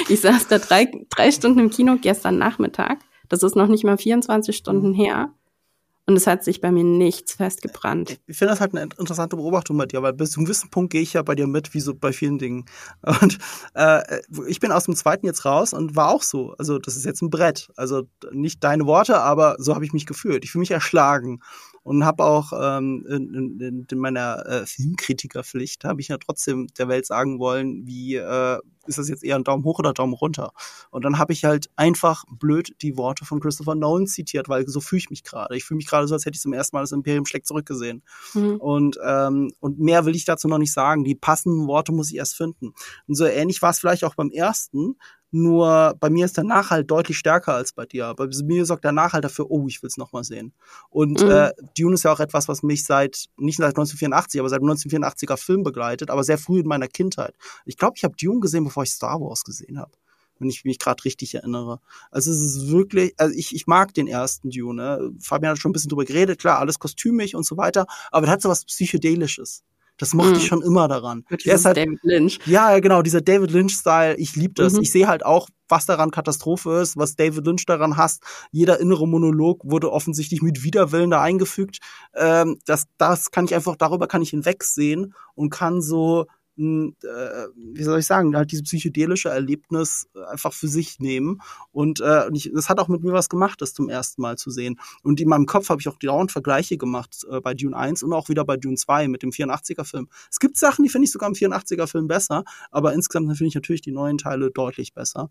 [0.08, 3.97] Ich saß da drei, drei Stunden im Kino gestern Nachmittag Das ist noch nicht mal
[3.97, 5.34] 24 Stunden her.
[6.08, 8.20] Und es hat sich bei mir nichts festgebrannt.
[8.26, 10.92] Ich finde das halt eine interessante Beobachtung bei dir, weil bis zu einem gewissen Punkt
[10.92, 12.66] gehe ich ja bei dir mit, wie so bei vielen Dingen.
[13.22, 13.38] Und
[13.76, 16.54] äh, ich bin aus dem zweiten jetzt raus und war auch so.
[16.58, 17.70] Also, das ist jetzt ein Brett.
[17.76, 20.44] Also nicht deine Worte, aber so habe ich mich gefühlt.
[20.44, 21.40] Ich fühle mich erschlagen
[21.84, 26.88] und habe auch ähm, in, in, in meiner äh, Filmkritikerpflicht habe ich ja trotzdem der
[26.88, 30.54] Welt sagen wollen, wie äh, ist das jetzt eher ein Daumen hoch oder Daumen runter?
[30.89, 34.80] Und dann habe ich halt einfach blöd die Worte von Christopher Nolan zitiert, weil so
[34.80, 35.56] fühle ich mich gerade.
[35.56, 38.04] Ich fühle mich gerade so, als hätte ich zum ersten Mal das Imperium schlägt zurückgesehen.
[38.34, 38.56] Mhm.
[38.58, 41.04] Und ähm, und mehr will ich dazu noch nicht sagen.
[41.04, 42.74] Die passenden Worte muss ich erst finden.
[43.08, 44.96] Und so ähnlich war es vielleicht auch beim ersten,
[45.32, 48.13] nur bei mir ist der Nachhalt deutlich stärker als bei dir.
[48.15, 50.54] Bei mir sorgt der Nachhalt dafür, oh, ich will es nochmal sehen.
[50.89, 51.32] Und mhm.
[51.32, 55.38] äh, Dune ist ja auch etwas, was mich seit, nicht seit 1984, aber seit 1984er
[55.38, 57.34] Film begleitet, aber sehr früh in meiner Kindheit.
[57.65, 59.91] Ich glaube, ich habe Dune gesehen, bevor ich Star Wars gesehen habe.
[60.38, 61.80] Wenn ich mich gerade richtig erinnere.
[62.10, 64.82] Also es ist wirklich, also ich, ich mag den ersten Dune.
[64.82, 65.12] Ne?
[65.22, 68.34] Fabian hat schon ein bisschen drüber geredet, klar, alles kostümig und so weiter, aber der
[68.34, 69.63] hat so was Psychedelisches.
[70.02, 70.38] Das mochte mhm.
[70.38, 71.26] ich schon immer daran.
[71.46, 72.40] Der ist halt, David Lynch.
[72.48, 74.74] Ja, genau, dieser David Lynch-Style, ich liebe das.
[74.74, 74.82] Mhm.
[74.82, 78.24] Ich sehe halt auch, was daran Katastrophe ist, was David Lynch daran hasst.
[78.50, 81.82] Jeder innere Monolog wurde offensichtlich mit Widerwillen da eingefügt.
[82.16, 86.26] Ähm, das, das kann ich einfach, darüber kann ich hinwegsehen und kann so
[86.62, 91.41] wie soll ich sagen, halt diese psychedelische Erlebnis einfach für sich nehmen.
[91.71, 94.38] Und, äh, und ich, das hat auch mit mir was gemacht, das zum ersten Mal
[94.38, 94.80] zu sehen.
[95.04, 98.13] Und in meinem Kopf habe ich auch dauernd Vergleiche gemacht äh, bei Dune 1 und
[98.13, 100.10] auch wieder bei Dune 2 mit dem 84er-Film.
[100.30, 103.82] Es gibt Sachen, die finde ich sogar im 84er-Film besser, aber insgesamt finde ich natürlich
[103.82, 105.30] die neuen Teile deutlich besser.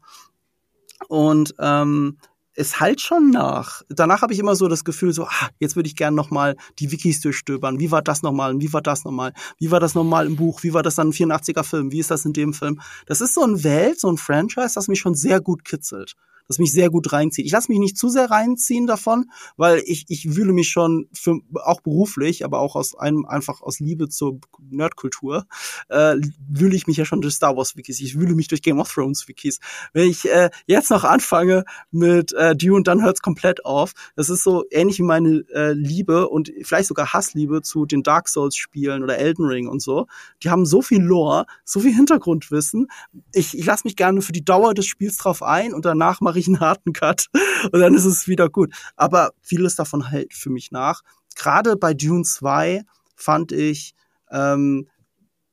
[1.08, 2.18] Und ähm,
[2.60, 3.82] es halt schon nach.
[3.88, 6.92] Danach habe ich immer so das Gefühl, so, ah, jetzt würde ich gerne nochmal die
[6.92, 7.80] Wikis durchstöbern.
[7.80, 8.60] Wie war das nochmal?
[8.60, 9.32] Wie war das nochmal?
[9.58, 10.62] Wie war das nochmal im Buch?
[10.62, 11.90] Wie war das dann im 84er Film?
[11.90, 12.80] Wie ist das in dem Film?
[13.06, 16.14] Das ist so ein Welt, so ein Franchise, das mich schon sehr gut kitzelt
[16.50, 17.46] das mich sehr gut reinzieht.
[17.46, 21.38] Ich lasse mich nicht zu sehr reinziehen davon, weil ich, ich wühle mich schon für,
[21.54, 25.46] auch beruflich, aber auch aus einem, einfach aus Liebe zur Nerdkultur,
[25.90, 26.16] äh,
[26.48, 28.00] wühle ich mich ja schon durch Star Wars Wikis.
[28.00, 29.60] Ich wühle mich durch Game of Thrones Wikis.
[29.92, 33.92] Wenn ich äh, jetzt noch anfange mit äh, Dune, dann hört's komplett auf.
[34.16, 38.28] Das ist so ähnlich wie meine äh, Liebe und vielleicht sogar Hassliebe zu den Dark
[38.28, 40.08] Souls Spielen oder Elden Ring und so.
[40.42, 42.88] Die haben so viel Lore, so viel Hintergrundwissen.
[43.32, 46.39] Ich, ich lasse mich gerne für die Dauer des Spiels drauf ein und danach mache
[46.39, 47.26] ich einen harten Cut
[47.72, 48.74] und dann ist es wieder gut.
[48.96, 51.02] Aber vieles davon hält für mich nach.
[51.36, 52.82] Gerade bei Dune 2
[53.14, 53.94] fand ich,
[54.30, 54.88] ähm,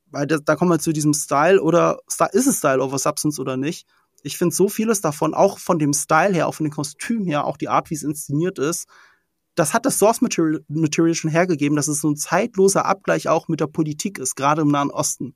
[0.09, 1.99] weil da, da kommen wir zu diesem Style oder
[2.31, 3.87] ist es Style over Substance oder nicht?
[4.23, 7.45] Ich finde so vieles davon, auch von dem Style her, auch von dem Kostüm her,
[7.45, 8.87] auch die Art, wie es inszeniert ist,
[9.57, 13.47] das hat das Source Material, Material schon hergegeben, dass es so ein zeitloser Abgleich auch
[13.47, 15.35] mit der Politik ist, gerade im Nahen Osten.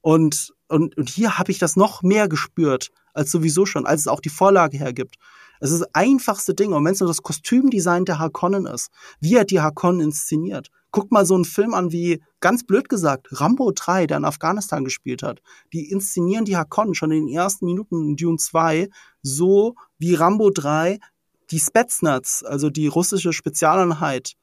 [0.00, 4.08] Und, und, und hier habe ich das noch mehr gespürt als sowieso schon, als es
[4.08, 5.16] auch die Vorlage hergibt.
[5.60, 6.72] Es ist das einfachste Ding.
[6.72, 10.70] Und wenn es nur das Kostümdesign der Harkonnen ist, wie er die Harkonnen inszeniert.
[10.90, 14.82] Guckt mal so einen Film an wie, ganz blöd gesagt, Rambo 3, der in Afghanistan
[14.82, 15.42] gespielt hat.
[15.72, 18.88] Die inszenieren die Harkonnen schon in den ersten Minuten in Dune 2
[19.22, 20.98] so wie Rambo 3
[21.50, 24.34] die Spetsnaz, also die russische Spezialeinheit,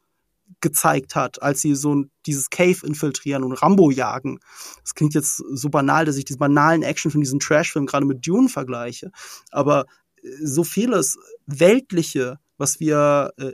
[0.60, 4.40] gezeigt hat, als sie so dieses Cave infiltrieren und Rambo jagen.
[4.84, 8.26] Das klingt jetzt so banal, dass ich diese banalen Action von diesem Trashfilm gerade mit
[8.26, 9.12] Dune vergleiche.
[9.52, 9.86] Aber
[10.22, 13.54] äh, so vieles Weltliche, was wir äh,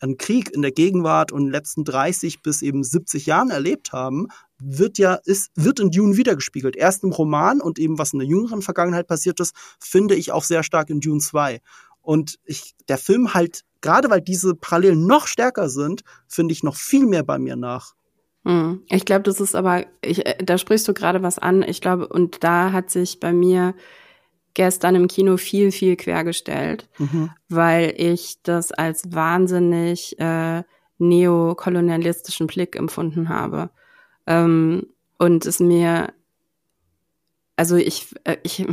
[0.00, 3.92] an Krieg in der Gegenwart und in den letzten 30 bis eben 70 Jahren erlebt
[3.92, 4.28] haben,
[4.60, 6.76] wird ja, ist, wird in Dune wiedergespiegelt.
[6.76, 10.42] Erst im Roman und eben was in der jüngeren Vergangenheit passiert ist, finde ich auch
[10.42, 11.60] sehr stark in Dune 2.
[12.00, 16.76] Und ich, der Film halt gerade weil diese Parallelen noch stärker sind, finde ich noch
[16.76, 17.94] viel mehr bei mir nach.
[18.44, 18.82] Hm.
[18.88, 21.62] Ich glaube, das ist aber, ich, äh, da sprichst du gerade was an.
[21.62, 23.74] Ich glaube, und da hat sich bei mir
[24.54, 27.30] gestern im Kino viel, viel quergestellt, mhm.
[27.48, 30.64] weil ich das als wahnsinnig äh,
[30.98, 33.70] neokolonialistischen Blick empfunden habe.
[34.26, 34.86] Ähm,
[35.18, 36.12] und es mir,
[37.56, 38.66] also ich, äh, ich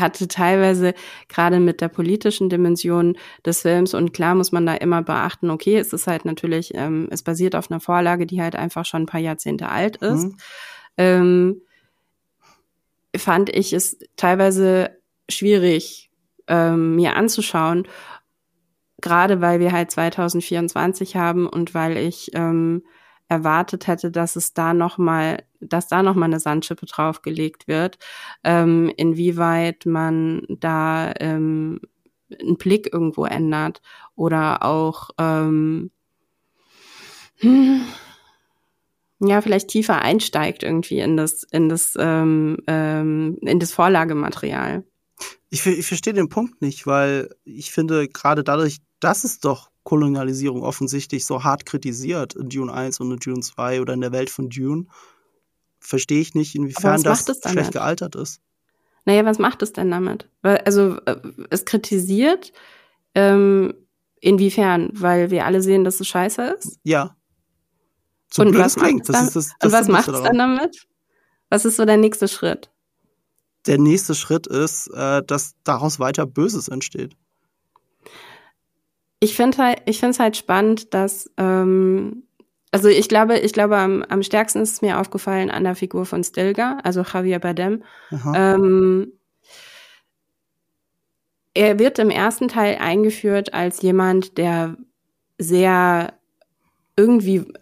[0.00, 0.94] hatte teilweise
[1.28, 5.78] gerade mit der politischen Dimension des Films und klar muss man da immer beachten, okay,
[5.78, 9.06] es ist halt natürlich, ähm, es basiert auf einer Vorlage, die halt einfach schon ein
[9.06, 10.24] paar Jahrzehnte alt ist.
[10.24, 10.36] Mhm.
[10.96, 11.62] Ähm,
[13.16, 14.90] fand ich es teilweise
[15.28, 16.10] schwierig,
[16.46, 17.86] ähm, mir anzuschauen,
[19.00, 22.82] gerade weil wir halt 2024 haben und weil ich ähm,
[23.28, 27.98] erwartet hätte, dass es da noch mal, dass da noch mal eine Sandschippe draufgelegt wird,
[28.44, 31.80] ähm, inwieweit man da ähm,
[32.40, 33.82] einen Blick irgendwo ändert
[34.14, 35.90] oder auch ähm,
[37.36, 37.82] hm,
[39.20, 44.84] ja vielleicht tiefer einsteigt irgendwie in das in das ähm, ähm, in das Vorlagematerial.
[45.50, 50.62] Ich, ich verstehe den Punkt nicht, weil ich finde, gerade dadurch, dass es doch Kolonialisierung
[50.62, 54.30] offensichtlich so hart kritisiert in Dune 1 und in Dune 2 oder in der Welt
[54.30, 54.86] von Dune,
[55.80, 58.40] verstehe ich nicht, inwiefern das schlecht gealtert ist.
[59.06, 60.28] Naja, was macht es denn damit?
[60.42, 61.16] Weil, also, äh,
[61.48, 62.52] es kritisiert,
[63.14, 63.74] ähm,
[64.20, 64.90] inwiefern?
[64.92, 66.78] Weil wir alle sehen, dass es scheiße ist?
[66.84, 67.16] Ja.
[68.32, 69.08] So und was klingt.
[69.08, 70.86] Das ist das, das und was macht es dann damit?
[71.48, 72.70] Was ist so der nächste Schritt?
[73.66, 77.16] Der nächste Schritt ist, äh, dass daraus weiter Böses entsteht.
[79.18, 82.22] Ich finde halt, ich finde es halt spannend, dass ähm,
[82.72, 86.06] also ich glaube, ich glaube, am, am stärksten ist es mir aufgefallen an der Figur
[86.06, 87.82] von Stilgar, also Javier Bardem.
[88.34, 89.12] Ähm,
[91.54, 94.76] er wird im ersten Teil eingeführt als jemand, der
[95.38, 96.14] sehr
[96.96, 97.52] irgendwie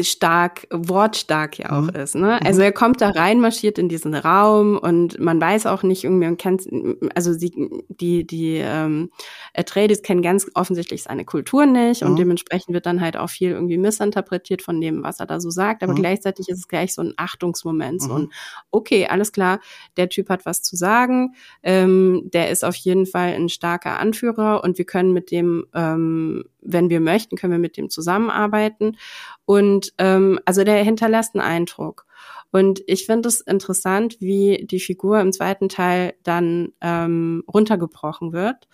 [0.00, 1.90] stark, wortstark ja auch mhm.
[1.90, 2.16] ist.
[2.16, 2.40] Ne?
[2.44, 2.64] Also mhm.
[2.64, 6.36] er kommt da rein, marschiert in diesen Raum und man weiß auch nicht irgendwie, man
[6.36, 6.68] kennt,
[7.14, 7.52] also sie,
[7.88, 9.10] die, die ähm,
[9.54, 12.08] Atreides kennen ganz offensichtlich seine Kultur nicht mhm.
[12.08, 15.50] und dementsprechend wird dann halt auch viel irgendwie missinterpretiert von dem, was er da so
[15.50, 15.98] sagt, aber mhm.
[15.98, 18.32] gleichzeitig ist es gleich so ein Achtungsmoment, so ein, mhm.
[18.72, 19.60] okay, alles klar,
[19.96, 24.64] der Typ hat was zu sagen, ähm, der ist auf jeden Fall ein starker Anführer
[24.64, 28.96] und wir können mit dem ähm, wenn wir möchten, können wir mit dem zusammenarbeiten.
[29.44, 32.06] Und ähm, also der hinterlässt einen Eindruck.
[32.50, 38.68] Und ich finde es interessant, wie die Figur im zweiten Teil dann ähm, runtergebrochen wird.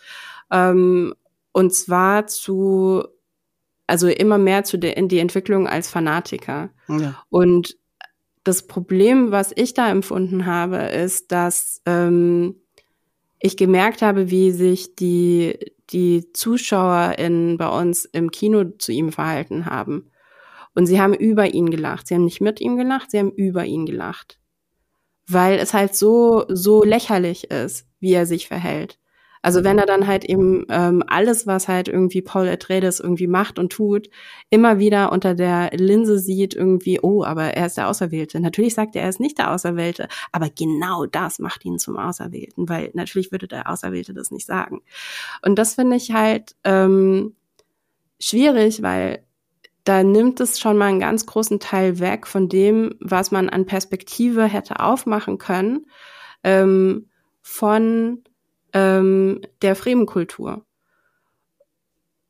[0.51, 1.15] Ähm,
[1.53, 3.05] und zwar zu,
[3.87, 6.71] also immer mehr zu der, in die Entwicklung als Fanatiker.
[6.89, 7.23] Ja.
[7.31, 7.79] Und
[8.45, 12.57] das Problem, was ich da empfunden habe, ist, dass ähm,
[13.39, 15.59] ich gemerkt habe, wie sich die,
[15.93, 20.11] die ZuschauerInnen bei uns im Kino zu ihm verhalten haben.
[20.75, 22.07] Und sie haben über ihn gelacht.
[22.07, 24.39] Sie haben nicht mit ihm gelacht, sie haben über ihn gelacht.
[25.27, 29.00] Weil es halt so, so lächerlich ist, wie er sich verhält.
[29.43, 33.59] Also wenn er dann halt eben ähm, alles, was halt irgendwie Paul Atreides irgendwie macht
[33.59, 34.11] und tut,
[34.51, 38.39] immer wieder unter der Linse sieht irgendwie, oh, aber er ist der Auserwählte.
[38.41, 42.69] Natürlich sagt er, er ist nicht der Auserwählte, aber genau das macht ihn zum Auserwählten,
[42.69, 44.83] weil natürlich würde der Auserwählte das nicht sagen.
[45.43, 47.35] Und das finde ich halt ähm,
[48.19, 49.25] schwierig, weil
[49.85, 53.65] da nimmt es schon mal einen ganz großen Teil weg von dem, was man an
[53.65, 55.87] Perspektive hätte aufmachen können,
[56.45, 57.09] ähm,
[57.41, 58.23] von
[58.73, 60.65] ähm, der Fremenkultur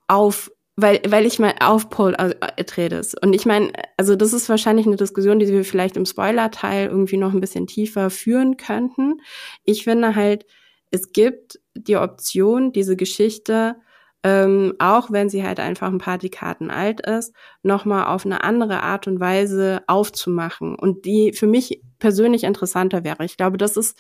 [0.09, 3.15] auf weil, weil ich mal auf Paul Atreides.
[3.15, 7.19] Und ich meine, also das ist wahrscheinlich eine Diskussion, die wir vielleicht im Spoiler-Teil irgendwie
[7.19, 9.21] noch ein bisschen tiefer führen könnten.
[9.65, 10.47] Ich finde halt,
[10.91, 13.77] es gibt die Option, diese Geschichte,
[14.23, 18.83] ähm, auch wenn sie halt einfach ein paar Dekaden alt ist, nochmal auf eine andere
[18.83, 20.75] Art und Weise aufzumachen.
[20.75, 23.25] Und die für mich persönlich interessanter wäre.
[23.25, 23.99] Ich glaube, das ist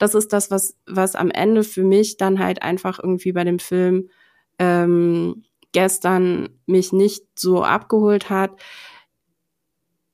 [0.00, 3.58] das ist das, was, was am Ende für mich dann halt einfach irgendwie bei dem
[3.58, 4.08] Film
[4.58, 8.52] ähm, gestern mich nicht so abgeholt hat.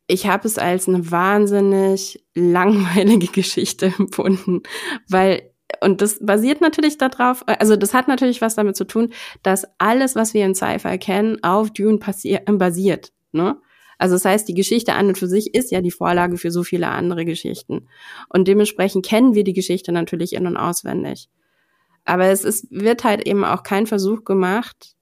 [0.09, 4.65] Ich habe es als eine wahnsinnig langweilige Geschichte empfunden,
[5.09, 9.67] weil und das basiert natürlich darauf, also das hat natürlich was damit zu tun, dass
[9.79, 13.13] alles, was wir in Sci-Fi kennen, auf Dune basiert.
[13.33, 13.61] Ne?
[13.99, 16.63] Also das heißt, die Geschichte an und für sich ist ja die Vorlage für so
[16.63, 17.89] viele andere Geschichten.
[18.29, 21.29] Und dementsprechend kennen wir die Geschichte natürlich in- und auswendig.
[22.05, 24.95] Aber es ist, wird halt eben auch kein Versuch gemacht,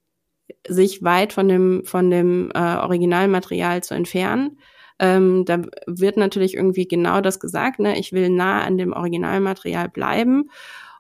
[0.67, 4.59] sich weit von dem, von dem äh, Originalmaterial zu entfernen.
[4.99, 7.99] Ähm, da wird natürlich irgendwie genau das gesagt, ne?
[7.99, 10.51] ich will nah an dem Originalmaterial bleiben.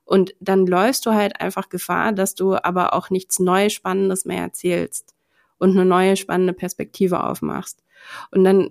[0.04, 4.42] Und dann läufst du halt einfach Gefahr, dass du aber auch nichts Neues, Spannendes mehr
[4.42, 5.14] erzählst
[5.58, 7.83] und eine neue spannende Perspektive aufmachst.
[8.30, 8.70] Und dann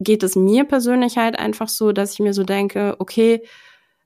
[0.00, 3.42] geht es mir persönlich halt einfach so, dass ich mir so denke, okay,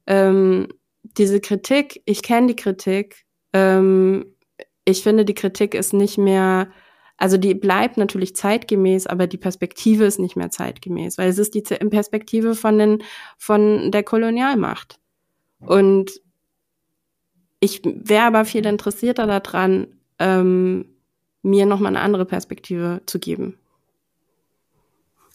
[0.06, 0.68] ähm,
[1.02, 4.34] diese Kritik, ich kenne die Kritik, ähm,
[4.84, 6.68] ich finde, die Kritik ist nicht mehr,
[7.16, 11.54] also die bleibt natürlich zeitgemäß, aber die Perspektive ist nicht mehr zeitgemäß, weil es ist
[11.54, 13.02] die Perspektive von, den,
[13.36, 14.98] von der Kolonialmacht.
[15.60, 16.20] Und
[17.60, 19.86] ich wäre aber viel interessierter daran,
[20.18, 20.86] ähm,
[21.42, 23.58] mir nochmal eine andere Perspektive zu geben.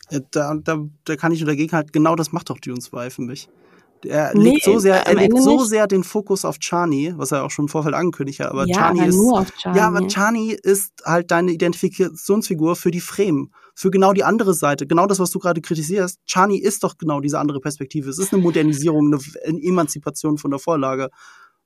[0.09, 3.21] Da, da, da kann ich nur dagegen halt, genau das macht doch Dune 2 für
[3.21, 3.49] mich.
[4.05, 7.43] Er nee, legt so sehr, er legt so sehr den Fokus auf Chani, was er
[7.43, 8.51] auch schon im Vorfeld angekündigt hat.
[8.51, 9.77] Aber ja, Chani aber ist, nur auf Chani.
[9.77, 14.85] ja, aber Chani ist halt deine Identifikationsfigur für die Fremen, für genau die andere Seite,
[14.85, 16.19] genau das, was du gerade kritisierst.
[16.25, 18.09] Chani ist doch genau diese andere Perspektive.
[18.09, 21.09] Es ist eine Modernisierung, eine Emanzipation von der Vorlage.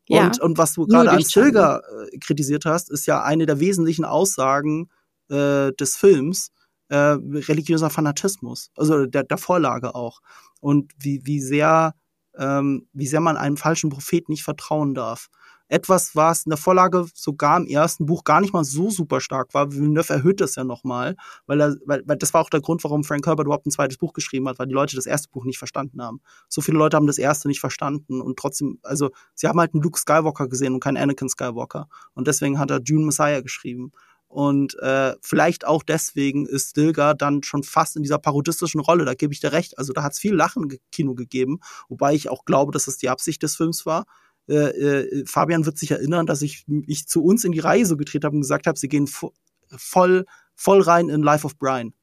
[0.07, 3.59] Ja, und, und was du gerade an Chilger äh, kritisiert hast, ist ja eine der
[3.59, 4.89] wesentlichen Aussagen
[5.29, 6.51] äh, des Films,
[6.91, 7.17] äh,
[7.49, 10.19] religiöser Fanatismus, also der, der Vorlage auch.
[10.59, 11.95] Und wie, wie sehr
[12.37, 15.27] ähm, wie sehr man einem falschen Prophet nicht vertrauen darf.
[15.67, 19.53] Etwas, was in der Vorlage sogar im ersten Buch gar nicht mal so super stark
[19.53, 19.71] war.
[19.71, 23.25] Villeneuve erhöht das ja nochmal, weil, weil, weil das war auch der Grund, warum Frank
[23.25, 26.01] Herbert überhaupt ein zweites Buch geschrieben hat, weil die Leute das erste Buch nicht verstanden
[26.01, 26.19] haben.
[26.49, 29.81] So viele Leute haben das erste nicht verstanden und trotzdem, also sie haben halt einen
[29.81, 31.87] Luke Skywalker gesehen und keinen Anakin Skywalker.
[32.15, 33.93] Und deswegen hat er Dune Messiah geschrieben.
[34.31, 39.13] Und äh, vielleicht auch deswegen ist Stilgar dann schon fast in dieser parodistischen Rolle, da
[39.13, 39.77] gebe ich dir recht.
[39.77, 42.97] Also da hat es viel Lachen im Kino gegeben, wobei ich auch glaube, dass das
[42.97, 44.05] die Absicht des Films war.
[44.47, 47.97] Äh, äh, Fabian wird sich erinnern, dass ich mich zu uns in die Reihe so
[47.97, 49.33] gedreht habe und gesagt habe, sie gehen vo
[49.67, 51.93] voll, voll rein in Life of Brian.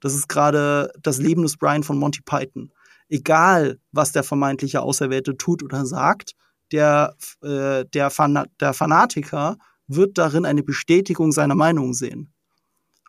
[0.00, 2.72] Das ist gerade das Leben des Brian von Monty Python.
[3.08, 6.34] Egal, was der vermeintliche Auserwählte tut oder sagt,
[6.72, 9.56] der, äh, der, Fan der Fanatiker
[9.94, 12.32] wird darin eine Bestätigung seiner Meinung sehen.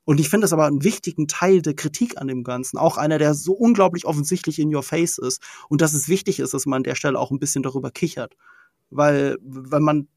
[0.03, 2.77] Und ich finde das aber einen wichtigen Teil der Kritik an dem Ganzen.
[2.77, 5.41] Auch einer, der so unglaublich offensichtlich in your face ist.
[5.69, 8.35] Und dass es wichtig ist, dass man an der Stelle auch ein bisschen darüber kichert.
[8.89, 10.07] Weil, weil man,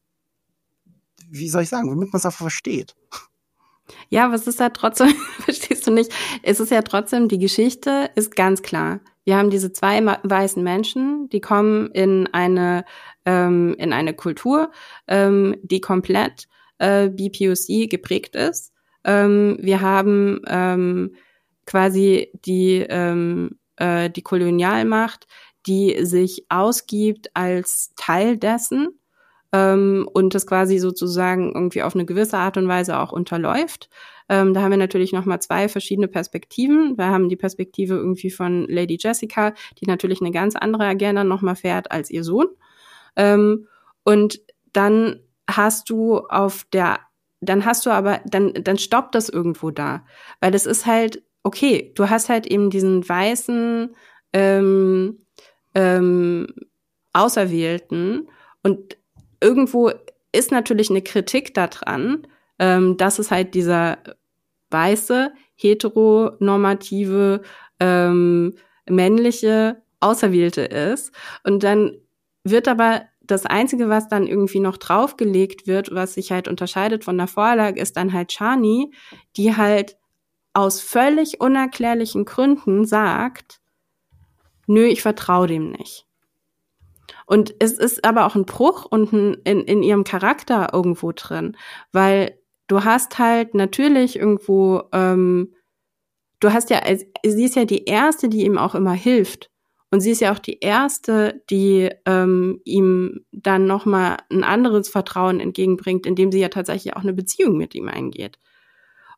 [1.29, 2.95] wie soll ich sagen, damit man es einfach versteht.
[4.09, 6.11] Ja, was ist da trotzdem, verstehst du nicht?
[6.41, 8.99] Es ist ja trotzdem, die Geschichte ist ganz klar.
[9.23, 12.85] Wir haben diese zwei weißen Menschen, die kommen in eine,
[13.25, 14.71] ähm, in eine Kultur,
[15.07, 16.47] ähm, die komplett
[16.79, 18.73] äh, BPOC geprägt ist.
[19.03, 21.15] Ähm, wir haben ähm,
[21.65, 25.27] quasi die, ähm, äh, die Kolonialmacht,
[25.67, 28.99] die sich ausgibt als Teil dessen
[29.51, 33.89] ähm, und das quasi sozusagen irgendwie auf eine gewisse Art und Weise auch unterläuft.
[34.27, 36.97] Ähm, da haben wir natürlich nochmal zwei verschiedene Perspektiven.
[36.97, 41.55] Wir haben die Perspektive irgendwie von Lady Jessica, die natürlich eine ganz andere Agenda nochmal
[41.55, 42.47] fährt als ihr Sohn.
[43.15, 43.67] Ähm,
[44.03, 44.41] und
[44.73, 46.99] dann hast du auf der,
[47.41, 50.05] dann hast du aber, dann, dann stoppt das irgendwo da.
[50.39, 53.95] Weil das ist halt, okay, du hast halt eben diesen weißen
[54.33, 55.19] ähm,
[55.73, 56.47] ähm,
[57.13, 58.27] Auserwählten
[58.63, 58.97] und
[59.39, 59.91] irgendwo
[60.31, 62.27] ist natürlich eine Kritik daran,
[62.59, 63.97] ähm, dass es halt dieser
[64.71, 67.41] weiße, heteronormative,
[67.79, 68.55] ähm,
[68.89, 71.11] männliche Auserwählte ist.
[71.43, 71.97] Und dann
[72.43, 77.17] wird aber das Einzige, was dann irgendwie noch draufgelegt wird, was sich halt unterscheidet von
[77.17, 78.93] der Vorlage, ist dann halt Shani,
[79.37, 79.97] die halt
[80.53, 83.59] aus völlig unerklärlichen Gründen sagt,
[84.67, 86.05] nö, ich vertraue dem nicht.
[87.25, 91.57] Und es ist aber auch ein Bruch und in, in ihrem Charakter irgendwo drin,
[91.91, 95.53] weil du hast halt natürlich irgendwo, ähm,
[96.39, 96.81] du hast ja,
[97.23, 99.49] sie ist ja die erste, die ihm auch immer hilft.
[99.95, 105.39] Und sie ist ja auch die erste, die ähm, ihm dann nochmal ein anderes Vertrauen
[105.39, 108.37] entgegenbringt, indem sie ja tatsächlich auch eine Beziehung mit ihm eingeht.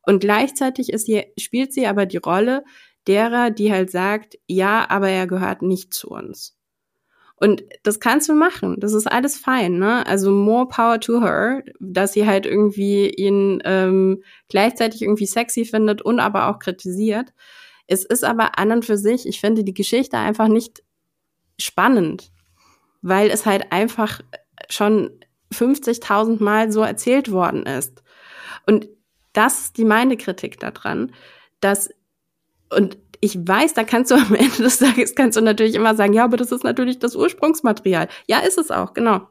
[0.04, 2.63] Und gleichzeitig ist sie, spielt sie aber die Rolle
[3.08, 6.56] derer, die halt sagt, ja, aber er gehört nicht zu uns.
[7.38, 8.76] Und das kannst du machen.
[8.80, 10.06] Das ist alles fein, ne?
[10.06, 16.04] Also more power to her, dass sie halt irgendwie ihn ähm, gleichzeitig irgendwie sexy findet
[16.04, 17.34] und aber auch kritisiert.
[17.88, 20.84] Es ist aber an und für sich, ich finde die Geschichte einfach nicht
[21.60, 22.32] spannend,
[23.02, 24.21] weil es halt einfach
[24.69, 25.12] schon
[25.54, 28.04] 50.000 Mal so erzählt worden ist.
[28.65, 28.89] Und
[29.34, 31.13] das ist die meine Kritik daran,
[31.62, 31.89] dass
[32.69, 36.13] und ich weiß, da kannst du am Ende des Tages kannst du natürlich immer sagen,
[36.13, 38.10] ja, aber das ist natürlich das Ursprungsmaterial.
[38.28, 39.28] Ja, ist es auch, genau.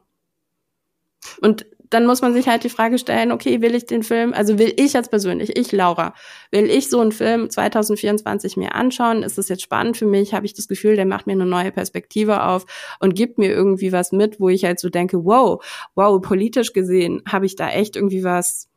[1.41, 4.59] Und dann muss man sich halt die Frage stellen, okay, will ich den Film, also
[4.59, 6.13] will ich jetzt persönlich, ich Laura,
[6.51, 9.23] will ich so einen Film 2024 mir anschauen?
[9.23, 10.33] Ist das jetzt spannend für mich?
[10.33, 12.65] Habe ich das Gefühl, der macht mir eine neue Perspektive auf
[12.99, 15.63] und gibt mir irgendwie was mit, wo ich halt so denke, wow,
[15.95, 18.69] wow, politisch gesehen habe ich da echt irgendwie was,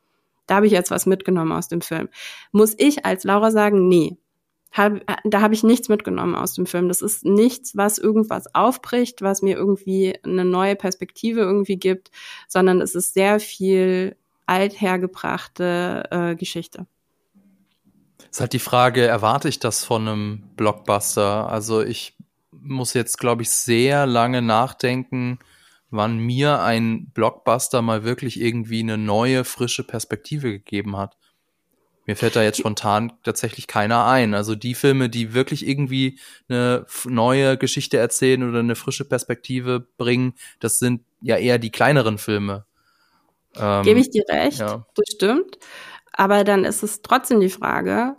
[0.47, 2.09] da habe ich jetzt was mitgenommen aus dem Film.
[2.51, 4.17] Muss ich als Laura sagen, nee,
[4.71, 6.87] hab, da habe ich nichts mitgenommen aus dem Film.
[6.87, 12.09] Das ist nichts, was irgendwas aufbricht, was mir irgendwie eine neue Perspektive irgendwie gibt,
[12.47, 16.85] sondern es ist sehr viel althergebrachte äh, Geschichte.
[18.19, 21.49] Es ist halt die Frage, erwarte ich das von einem Blockbuster?
[21.49, 22.15] Also ich
[22.51, 25.39] muss jetzt, glaube ich, sehr lange nachdenken,
[25.89, 31.17] wann mir ein Blockbuster mal wirklich irgendwie eine neue, frische Perspektive gegeben hat.
[32.05, 34.33] Mir fällt da jetzt spontan tatsächlich keiner ein.
[34.33, 40.33] Also die Filme, die wirklich irgendwie eine neue Geschichte erzählen oder eine frische Perspektive bringen,
[40.59, 42.65] das sind ja eher die kleineren Filme.
[43.55, 44.85] Ähm, Gebe ich dir recht, ja.
[44.95, 45.59] das stimmt.
[46.13, 48.15] Aber dann ist es trotzdem die Frage,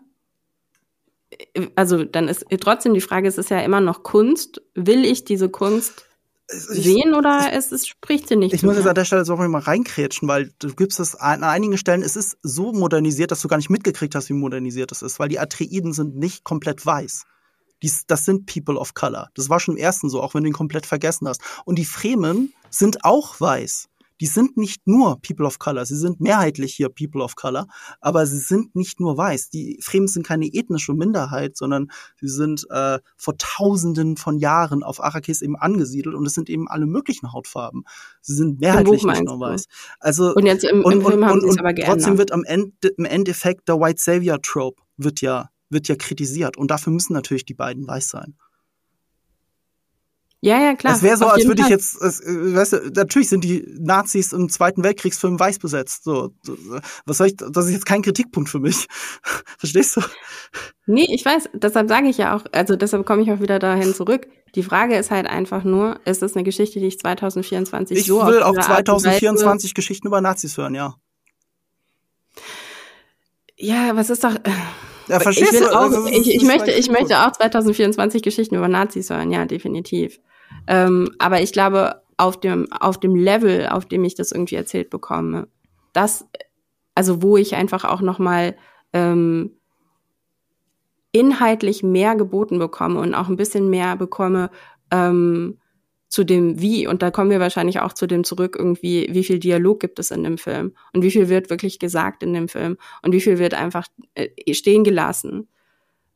[1.77, 4.63] also dann ist trotzdem die Frage, es ist ja immer noch Kunst.
[4.75, 6.07] Will ich diese Kunst
[6.53, 8.53] sehen oder ich, es, es spricht sie nicht.
[8.55, 11.77] Ich muss jetzt an der Stelle so mal reinkrätschen, weil du gibst es an einigen
[11.79, 15.19] Stellen, es ist so modernisiert, dass du gar nicht mitgekriegt hast, wie modernisiert es ist,
[15.19, 17.25] weil die Atreiden sind nicht komplett weiß.
[17.83, 19.31] Dies, das sind People of Color.
[19.35, 21.43] Das war schon im ersten so, auch wenn du ihn komplett vergessen hast.
[21.65, 23.89] Und die Fremen sind auch weiß
[24.23, 27.67] die sind nicht nur People of Color, sie sind mehrheitlich hier People of Color,
[28.01, 29.51] aber sie sind nicht nur weiß.
[29.51, 35.03] Die Fremen sind keine ethnische Minderheit, sondern sie sind äh, vor Tausenden von Jahren auf
[35.03, 37.83] Arrakis eben angesiedelt und es sind eben alle möglichen Hautfarben.
[38.21, 39.67] Sie sind mehrheitlich nicht nur weiß.
[39.99, 41.97] Also und jetzt im, und, im Film haben sie es aber geändert.
[41.97, 46.57] Trotzdem wird am Ende im Endeffekt der White Savior Trope wird ja wird ja kritisiert
[46.57, 48.37] und dafür müssen natürlich die beiden weiß sein.
[50.45, 50.97] Ja, ja, klar.
[50.97, 54.33] Es wäre so, als würde ich jetzt, es, äh, weißt du, natürlich sind die Nazis
[54.33, 56.03] im Zweiten Weltkriegsfilm weiß besetzt.
[56.03, 56.35] So,
[57.07, 58.89] was soll ich, das ist jetzt kein Kritikpunkt für mich.
[59.59, 60.01] Verstehst du?
[60.87, 63.95] Nee, ich weiß, deshalb sage ich ja auch, also deshalb komme ich auch wieder dahin
[63.95, 64.27] zurück.
[64.57, 68.21] Die Frage ist halt einfach nur, ist das eine Geschichte, die ich 2024 ich so
[68.21, 70.97] Ich will auch 2024 Geschichten über Nazis hören, ja.
[73.57, 74.35] Ja, was ist doch.
[75.07, 75.73] Ja, verstehst ich will du?
[75.73, 80.19] auch, Also, ich, ich möchte, ich möchte auch 2024 Geschichten über Nazis hören, ja, definitiv.
[80.67, 84.91] Ähm, aber ich glaube, auf dem, auf dem Level, auf dem ich das irgendwie erzählt
[84.91, 85.49] bekomme,
[85.93, 86.27] das,
[86.95, 88.57] also wo ich einfach auch nochmal
[88.93, 89.53] ähm,
[91.13, 94.51] inhaltlich mehr geboten bekomme und auch ein bisschen mehr bekomme
[94.91, 95.59] ähm,
[96.09, 96.87] zu dem Wie.
[96.87, 100.11] Und da kommen wir wahrscheinlich auch zu dem zurück, irgendwie, wie viel Dialog gibt es
[100.11, 103.39] in dem Film und wie viel wird wirklich gesagt in dem Film und wie viel
[103.39, 105.49] wird einfach äh, stehen gelassen.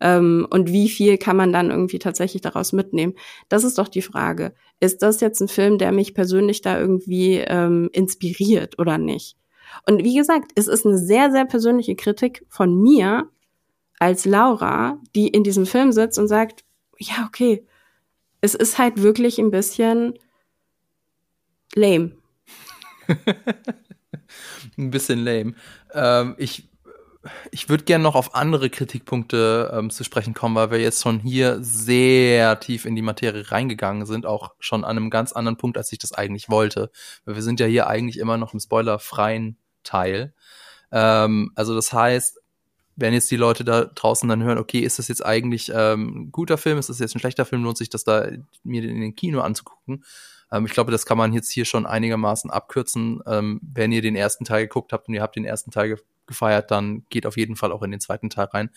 [0.00, 3.14] Ähm, und wie viel kann man dann irgendwie tatsächlich daraus mitnehmen?
[3.48, 4.54] Das ist doch die Frage.
[4.80, 9.36] Ist das jetzt ein Film, der mich persönlich da irgendwie ähm, inspiriert oder nicht?
[9.86, 13.28] Und wie gesagt, es ist eine sehr, sehr persönliche Kritik von mir
[13.98, 16.64] als Laura, die in diesem Film sitzt und sagt,
[16.98, 17.66] ja, okay,
[18.40, 20.14] es ist halt wirklich ein bisschen
[21.74, 22.12] lame.
[24.78, 25.54] ein bisschen lame.
[25.92, 26.68] Ähm, ich
[27.50, 31.20] ich würde gerne noch auf andere Kritikpunkte ähm, zu sprechen kommen, weil wir jetzt schon
[31.20, 35.78] hier sehr tief in die Materie reingegangen sind, auch schon an einem ganz anderen Punkt,
[35.78, 36.90] als ich das eigentlich wollte.
[37.24, 40.32] Weil wir sind ja hier eigentlich immer noch im spoilerfreien Teil.
[40.92, 42.40] Ähm, also das heißt,
[42.96, 46.32] wenn jetzt die Leute da draußen dann hören, okay, ist das jetzt eigentlich ähm, ein
[46.32, 48.26] guter Film, ist das jetzt ein schlechter Film, lohnt sich das da
[48.64, 50.04] mir in den Kino anzugucken?
[50.52, 53.20] Ähm, ich glaube, das kann man jetzt hier schon einigermaßen abkürzen.
[53.26, 56.70] Ähm, wenn ihr den ersten Teil geguckt habt und ihr habt den ersten Teil gefeiert,
[56.70, 58.70] dann geht auf jeden Fall auch in den zweiten Teil rein.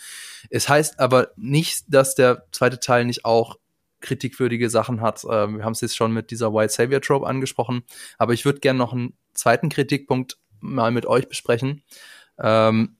[0.49, 3.57] Es heißt aber nicht, dass der zweite Teil nicht auch
[4.01, 5.23] kritikwürdige Sachen hat.
[5.29, 7.83] Ähm, wir haben es jetzt schon mit dieser White Savior Trope angesprochen,
[8.17, 11.83] aber ich würde gerne noch einen zweiten Kritikpunkt mal mit euch besprechen.
[12.37, 12.95] Ähm,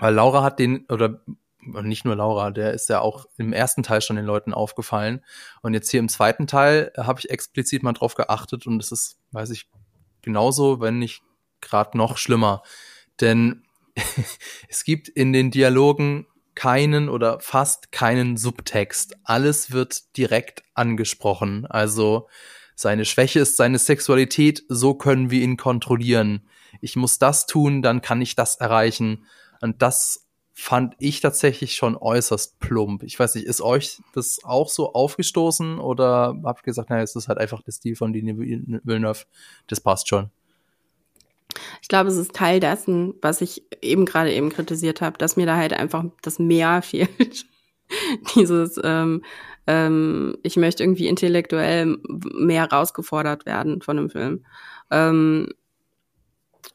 [0.00, 1.20] weil Laura hat den, oder
[1.66, 5.24] nicht nur Laura, der ist ja auch im ersten Teil schon den Leuten aufgefallen.
[5.62, 9.18] Und jetzt hier im zweiten Teil habe ich explizit mal drauf geachtet und es ist,
[9.32, 9.68] weiß ich,
[10.22, 11.22] genauso, wenn nicht
[11.60, 12.62] gerade noch schlimmer.
[13.20, 13.64] Denn
[14.68, 19.16] es gibt in den Dialogen keinen oder fast keinen Subtext.
[19.24, 21.66] Alles wird direkt angesprochen.
[21.66, 22.28] Also
[22.76, 26.48] seine Schwäche ist seine Sexualität, so können wir ihn kontrollieren.
[26.80, 29.26] Ich muss das tun, dann kann ich das erreichen.
[29.60, 30.26] Und das
[30.56, 33.02] fand ich tatsächlich schon äußerst plump.
[33.02, 37.16] Ich weiß nicht, ist euch das auch so aufgestoßen oder habt ihr gesagt, naja, es
[37.16, 39.24] ist halt einfach der Stil von Denis Villeneuve,
[39.66, 40.30] das passt schon?
[41.82, 45.46] Ich glaube, es ist Teil dessen, was ich eben gerade eben kritisiert habe, dass mir
[45.46, 47.46] da halt einfach das Mehr fehlt.
[48.34, 49.22] Dieses, ähm,
[49.66, 54.46] ähm, ich möchte irgendwie intellektuell mehr rausgefordert werden von einem Film.
[54.90, 55.48] Ähm,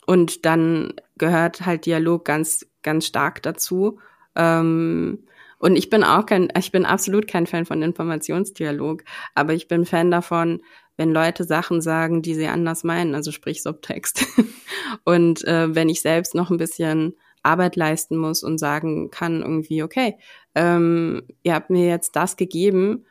[0.06, 4.00] und dann gehört halt Dialog ganz, ganz stark dazu.
[4.36, 5.26] Ähm,
[5.58, 9.04] und ich bin auch kein, ich bin absolut kein Fan von Informationsdialog,
[9.36, 10.62] aber ich bin Fan davon,
[10.96, 14.26] wenn Leute Sachen sagen, die sie anders meinen, also sprich Subtext.
[15.04, 19.84] und äh, wenn ich selbst noch ein bisschen Arbeit leisten muss und sagen kann irgendwie,
[19.84, 20.18] okay,
[20.56, 23.06] ähm, ihr habt mir jetzt das gegeben,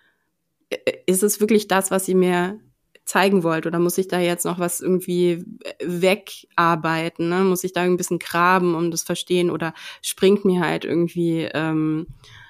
[1.07, 2.61] ist es wirklich das, was ihr mir
[3.09, 5.45] zeigen wollt oder muss ich da jetzt noch was irgendwie
[5.81, 7.45] wegarbeiten, ne?
[7.45, 12.07] muss ich da ein bisschen graben, um das verstehen oder springt mir halt irgendwie ähm,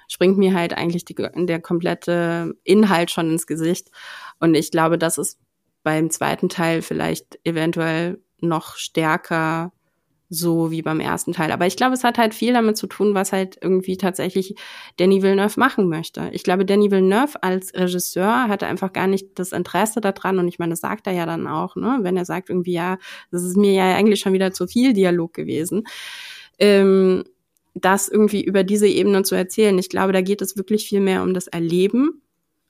[0.09, 3.91] springt mir halt eigentlich die, der komplette Inhalt schon ins Gesicht
[4.41, 5.39] und ich glaube, das ist
[5.83, 9.73] beim zweiten Teil vielleicht eventuell noch stärker
[10.31, 11.53] so wie beim ersten Teil.
[11.53, 14.55] Aber ich glaube, es hat halt viel damit zu tun, was halt irgendwie tatsächlich
[14.99, 16.29] Danny Villeneuve machen möchte.
[16.33, 20.39] Ich glaube, Danny Villeneuve als Regisseur hatte einfach gar nicht das Interesse daran.
[20.39, 21.99] Und ich meine, das sagt er ja dann auch, ne?
[22.03, 22.99] wenn er sagt irgendwie, ja,
[23.31, 25.85] das ist mir ja eigentlich schon wieder zu viel Dialog gewesen.
[26.59, 27.25] Ähm,
[27.75, 29.79] das irgendwie über diese Ebene zu erzählen.
[29.79, 32.23] Ich glaube, da geht es wirklich viel mehr um das Erleben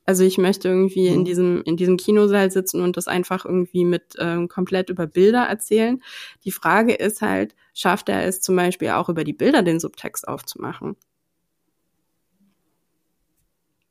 [0.08, 1.16] also ich möchte irgendwie mhm.
[1.16, 5.42] in diesem in diesem Kinosaal sitzen und das einfach irgendwie mit ähm, komplett über Bilder
[5.42, 6.02] erzählen.
[6.46, 10.26] Die Frage ist halt, schafft er es zum Beispiel auch über die Bilder den Subtext
[10.26, 10.96] aufzumachen?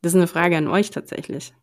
[0.02, 1.54] Das ist eine Frage an euch tatsächlich.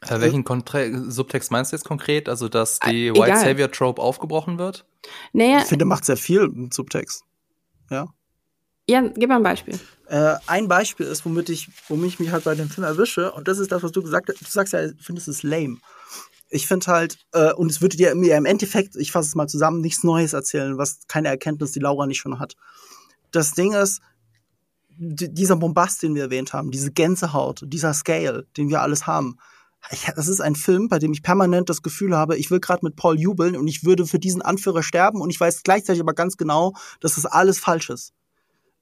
[0.00, 2.28] Äh, welchen Kontre Subtext meinst du jetzt konkret?
[2.28, 4.84] Also, dass die äh, White Savior Trope aufgebrochen wird?
[5.32, 5.58] Naja.
[5.58, 7.22] Ich finde, macht sehr viel mit Subtext.
[7.88, 8.08] Ja.
[8.88, 9.78] Ja, gib mal ein Beispiel.
[10.06, 13.46] Äh, ein Beispiel ist, womit ich, womit ich mich halt bei dem Film erwische, und
[13.46, 14.40] das ist das, was du gesagt hast.
[14.40, 15.76] Du sagst ja, ich finde, es lame.
[16.48, 19.82] Ich finde halt, äh, und es würde dir im Endeffekt, ich fasse es mal zusammen,
[19.82, 22.54] nichts Neues erzählen, was keine Erkenntnis die Laura nicht schon hat.
[23.30, 24.00] Das Ding ist,
[24.98, 29.36] dieser Bombast, den wir erwähnt haben, diese Gänsehaut, dieser Scale, den wir alles haben,
[29.90, 32.84] ich, das ist ein Film, bei dem ich permanent das Gefühl habe, ich will gerade
[32.84, 36.14] mit Paul jubeln und ich würde für diesen Anführer sterben und ich weiß gleichzeitig aber
[36.14, 38.12] ganz genau, dass das alles falsch ist.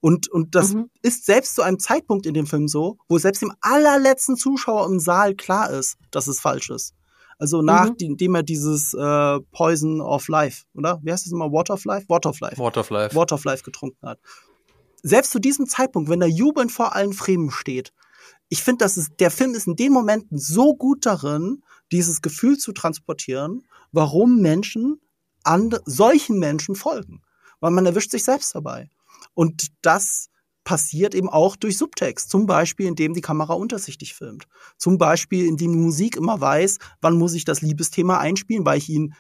[0.07, 0.89] Und, und das mhm.
[1.03, 5.01] ist selbst zu einem Zeitpunkt in dem Film so, wo selbst dem allerletzten Zuschauer im
[5.01, 6.95] Saal klar ist, dass es falsch ist.
[7.41, 8.35] Also nachdem mhm.
[8.37, 11.01] er dieses äh, Poison of Life, oder?
[11.03, 11.51] Wie heißt das immer?
[11.51, 12.09] Water of Life?
[12.09, 12.57] Water of Life.
[12.57, 13.17] Water of Life.
[13.17, 14.21] Water of Life getrunken hat.
[15.03, 17.93] Selbst zu diesem Zeitpunkt, wenn er jubelnd vor allen Fremen steht,
[18.49, 22.59] ich finde, dass es, der Film ist in den Momenten so gut darin, dieses Gefühl
[22.59, 25.01] zu transportieren, warum Menschen
[25.43, 27.23] and, solchen Menschen folgen.
[27.59, 28.89] Weil man erwischt sich selbst dabei.
[29.35, 30.29] Und das
[30.65, 32.29] passiert eben auch durch Subtext.
[32.29, 34.47] Zum Beispiel, indem die Kamera untersichtig filmt.
[34.77, 38.89] Zum Beispiel, indem die Musik immer weiß, wann muss ich das Liebesthema einspielen, weil ich
[38.89, 39.15] ihn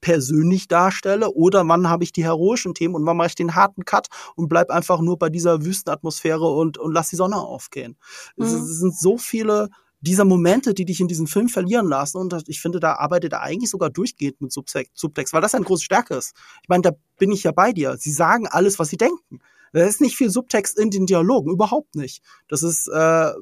[0.00, 3.84] persönlich darstelle oder wann habe ich die heroischen Themen und wann mache ich den harten
[3.84, 7.96] Cut und bleib einfach nur bei dieser Wüstenatmosphäre und, und lass die Sonne aufgehen.
[8.36, 8.44] Mhm.
[8.44, 9.68] Es, es, sind so viele
[10.00, 13.42] dieser Momente, die dich in diesem Film verlieren lassen und ich finde, da arbeitet er
[13.42, 16.34] eigentlich sogar durchgehend mit Subtext, weil das eine große Stärke ist.
[16.62, 17.96] Ich meine, da bin ich ja bei dir.
[17.98, 19.40] Sie sagen alles, was sie denken.
[19.72, 22.22] Da ist nicht viel Subtext in den Dialogen, überhaupt nicht.
[22.48, 23.32] Das ist, äh,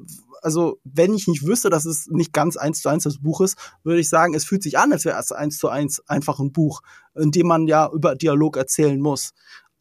[0.41, 3.57] also wenn ich nicht wüsste, dass es nicht ganz eins zu eins das Buch ist,
[3.83, 6.51] würde ich sagen, es fühlt sich an, als wäre es eins zu eins einfach ein
[6.51, 6.81] Buch,
[7.15, 9.31] in dem man ja über Dialog erzählen muss.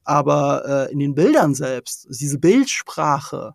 [0.05, 3.55] Aber äh, in den Bildern selbst, diese Bildsprache,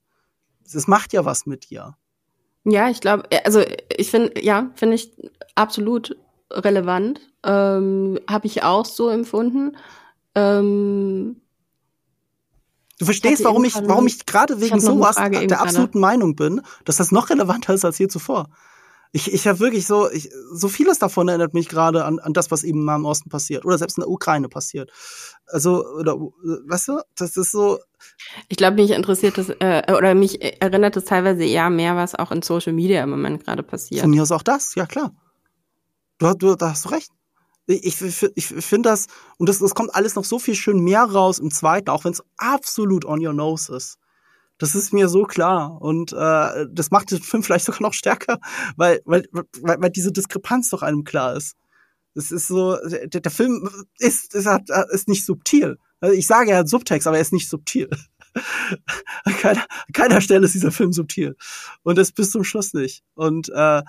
[0.73, 1.95] das macht ja was mit dir.
[2.63, 3.63] Ja, ich glaube, also
[3.95, 5.11] ich finde, ja, finde ich
[5.55, 6.15] absolut
[6.51, 7.19] relevant.
[7.43, 9.77] Ähm, Habe ich auch so empfunden.
[10.35, 11.37] Ähm,
[12.99, 17.11] Du verstehst, warum ich, warum ich gerade wegen sowas der absoluten Meinung bin, dass das
[17.11, 18.47] noch relevanter ist als je zuvor.
[19.13, 22.49] Ich, ich habe wirklich so, ich, so vieles davon erinnert mich gerade an, an das,
[22.49, 24.89] was eben im Nahen Osten passiert oder selbst in der Ukraine passiert.
[25.47, 27.79] Also, oder, weißt du, das ist so.
[28.47, 32.31] Ich glaube, mich interessiert das, äh, oder mich erinnert es teilweise eher mehr, was auch
[32.31, 34.01] in Social Media im Moment gerade passiert.
[34.01, 35.11] Von mir aus auch das, ja klar.
[36.17, 37.11] Du, du, da hast du recht
[37.67, 39.07] ich, ich, ich finde das,
[39.37, 42.13] und das, das kommt alles noch so viel schön mehr raus im zweiten, auch wenn
[42.13, 43.97] es absolut on your nose ist.
[44.61, 45.81] Das ist mir so klar.
[45.81, 48.39] Und äh, das macht den Film vielleicht sogar noch stärker,
[48.77, 49.45] weil, weil, weil,
[49.81, 51.57] weil diese Diskrepanz doch einem klar ist.
[52.13, 54.47] Es ist so, der, der Film ist, ist,
[54.91, 55.79] ist nicht subtil.
[55.99, 57.89] Also ich sage, er hat Subtext, aber er ist nicht subtil.
[59.23, 61.35] an, keiner, an keiner Stelle ist dieser Film subtil.
[61.81, 63.03] Und das bis zum Schluss nicht.
[63.15, 63.81] Und äh,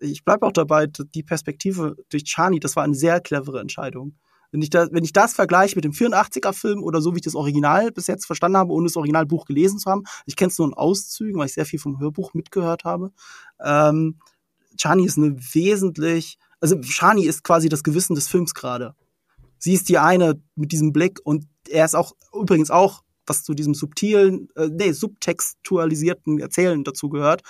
[0.00, 4.16] ich bleibe auch dabei, die Perspektive durch Chani, das war eine sehr clevere Entscheidung.
[4.52, 7.34] Wenn ich, da, wenn ich das vergleiche mit dem 84er-Film oder so, wie ich das
[7.34, 10.68] Original bis jetzt verstanden habe, ohne das Originalbuch gelesen zu haben, ich kenne es nur
[10.68, 13.12] in Auszügen, weil ich sehr viel vom Hörbuch mitgehört habe.
[13.64, 14.18] Ähm,
[14.76, 18.94] Chani ist eine wesentlich, also Chani ist quasi das Gewissen des Films gerade.
[19.58, 23.54] Sie ist die eine mit diesem Blick und er ist auch übrigens auch, was zu
[23.54, 27.42] diesem subtilen, äh, nee, subtextualisierten Erzählen dazu gehört,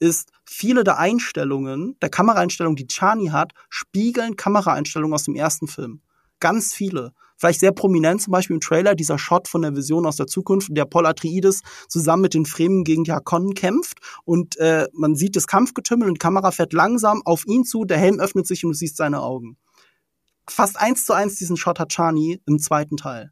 [0.00, 6.00] ist, viele der Einstellungen, der Kameraeinstellungen, die Chani hat, spiegeln Kameraeinstellungen aus dem ersten Film.
[6.40, 7.12] Ganz viele.
[7.36, 10.70] Vielleicht sehr prominent, zum Beispiel im Trailer, dieser Shot von der Vision aus der Zukunft,
[10.70, 15.36] in der Paul Atreides zusammen mit den Fremen gegen Hakonnen kämpft und äh, man sieht
[15.36, 18.72] das Kampfgetümmel und die Kamera fährt langsam auf ihn zu, der Helm öffnet sich und
[18.72, 19.56] du siehst seine Augen.
[20.48, 23.30] Fast eins zu eins diesen Shot hat Chani im zweiten Teil.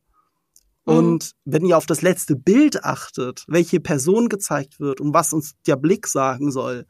[0.84, 0.94] Mhm.
[0.94, 5.54] Und wenn ihr auf das letzte Bild achtet, welche Person gezeigt wird und was uns
[5.66, 6.86] der Blick sagen soll,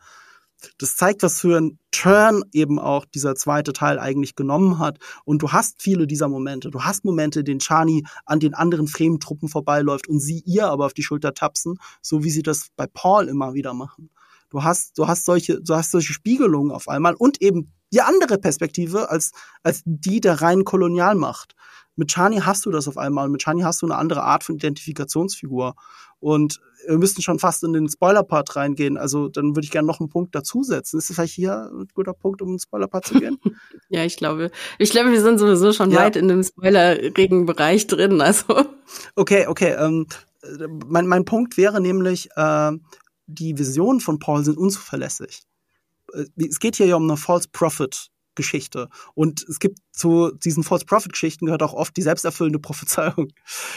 [0.78, 4.98] das zeigt, was für ein Turn eben auch dieser zweite Teil eigentlich genommen hat.
[5.24, 6.70] Und du hast viele dieser Momente.
[6.70, 10.86] Du hast Momente, in denen Chani an den anderen Fremen-Truppen vorbeiläuft und sie ihr aber
[10.86, 14.10] auf die Schulter tapsen, so wie sie das bei Paul immer wieder machen.
[14.50, 18.38] Du hast, du hast solche, du hast solche Spiegelungen auf einmal und eben die andere
[18.38, 21.54] Perspektive als, als die der reinen Kolonialmacht.
[21.96, 23.28] Mit Chani hast du das auf einmal.
[23.28, 25.74] Mit Chani hast du eine andere Art von Identifikationsfigur.
[26.20, 28.96] Und wir müssten schon fast in den Spoiler-Part reingehen.
[28.96, 30.98] Also dann würde ich gerne noch einen Punkt dazusetzen.
[30.98, 33.38] Ist das vielleicht hier ein guter Punkt, um in den Spoiler-Part zu gehen?
[33.88, 34.50] ja, ich glaube.
[34.78, 36.00] Ich glaube, wir sind sowieso schon ja.
[36.00, 38.20] weit in dem spoiler-regen Bereich drin.
[38.20, 38.44] Also.
[39.14, 39.74] Okay, okay.
[39.78, 40.06] Ähm,
[40.86, 42.72] mein, mein Punkt wäre nämlich, äh,
[43.26, 45.42] die Visionen von Paul sind unzuverlässig.
[46.12, 48.88] Äh, es geht hier ja um eine False Prophet Geschichte.
[49.14, 53.32] Und es gibt zu diesen False Prophet Geschichten gehört auch oft die selbsterfüllende Prophezeiung.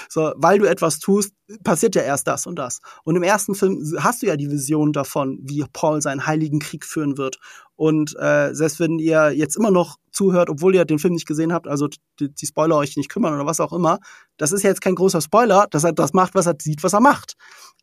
[0.08, 1.34] So, weil du etwas tust,
[1.64, 2.82] passiert ja erst das und das.
[3.04, 6.86] Und im ersten Film hast du ja die Vision davon, wie Paul seinen heiligen Krieg
[6.86, 7.40] führen wird.
[7.76, 11.54] Und äh, selbst wenn ihr jetzt immer noch zuhört, obwohl ihr den Film nicht gesehen
[11.54, 11.88] habt, also
[12.20, 14.00] die, die Spoiler euch nicht kümmern oder was auch immer,
[14.38, 16.94] das ist ja jetzt kein großer Spoiler, dass er das macht, was er sieht, was
[16.94, 17.36] er macht.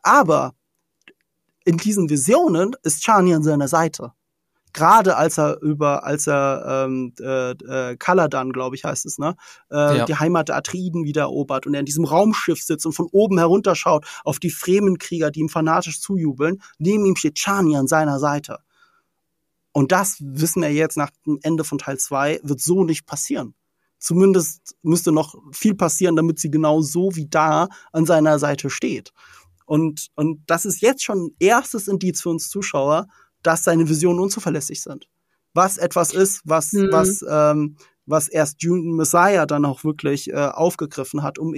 [0.03, 0.53] Aber
[1.65, 4.13] in diesen Visionen ist Chani an seiner Seite
[4.77, 9.35] gerade als er über, als er ähm, äh, äh, Kaladan, glaube ich, heißt es, ne,
[9.71, 10.05] äh, ja.
[10.05, 13.39] die Heimat der Atriden wieder erobert und er in diesem Raumschiff sitzt und von oben
[13.39, 16.61] herunterschaut auf die Fremenkrieger, die ihm fanatisch zujubeln.
[16.77, 18.59] Neben ihm steht Chani an seiner Seite.
[19.73, 23.55] Und das wissen wir jetzt nach dem Ende von Teil 2, wird so nicht passieren.
[23.97, 29.11] Zumindest müsste noch viel passieren, damit sie genau so wie da an seiner Seite steht.
[29.65, 33.07] Und, und das ist jetzt schon ein erstes Indiz für uns Zuschauer,
[33.43, 35.07] dass seine Visionen unzuverlässig sind.
[35.53, 36.89] Was etwas ist, was, mhm.
[36.91, 41.53] was, ähm, was erst June Messiah dann auch wirklich äh, aufgegriffen hat, um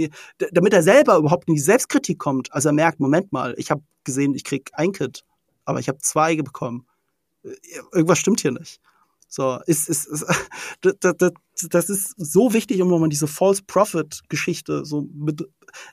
[0.52, 2.54] damit er selber überhaupt in die Selbstkritik kommt.
[2.54, 5.24] Also er merkt, Moment mal, ich habe gesehen, ich krieg ein Kind,
[5.66, 6.86] aber ich habe zwei bekommen.
[7.44, 7.50] Äh,
[7.94, 8.80] irgendwas stimmt hier nicht.
[9.32, 10.26] So, ist, ist, ist
[10.82, 11.32] das, das,
[11.70, 15.48] das ist so wichtig, um nochmal diese False Prophet Geschichte so mit,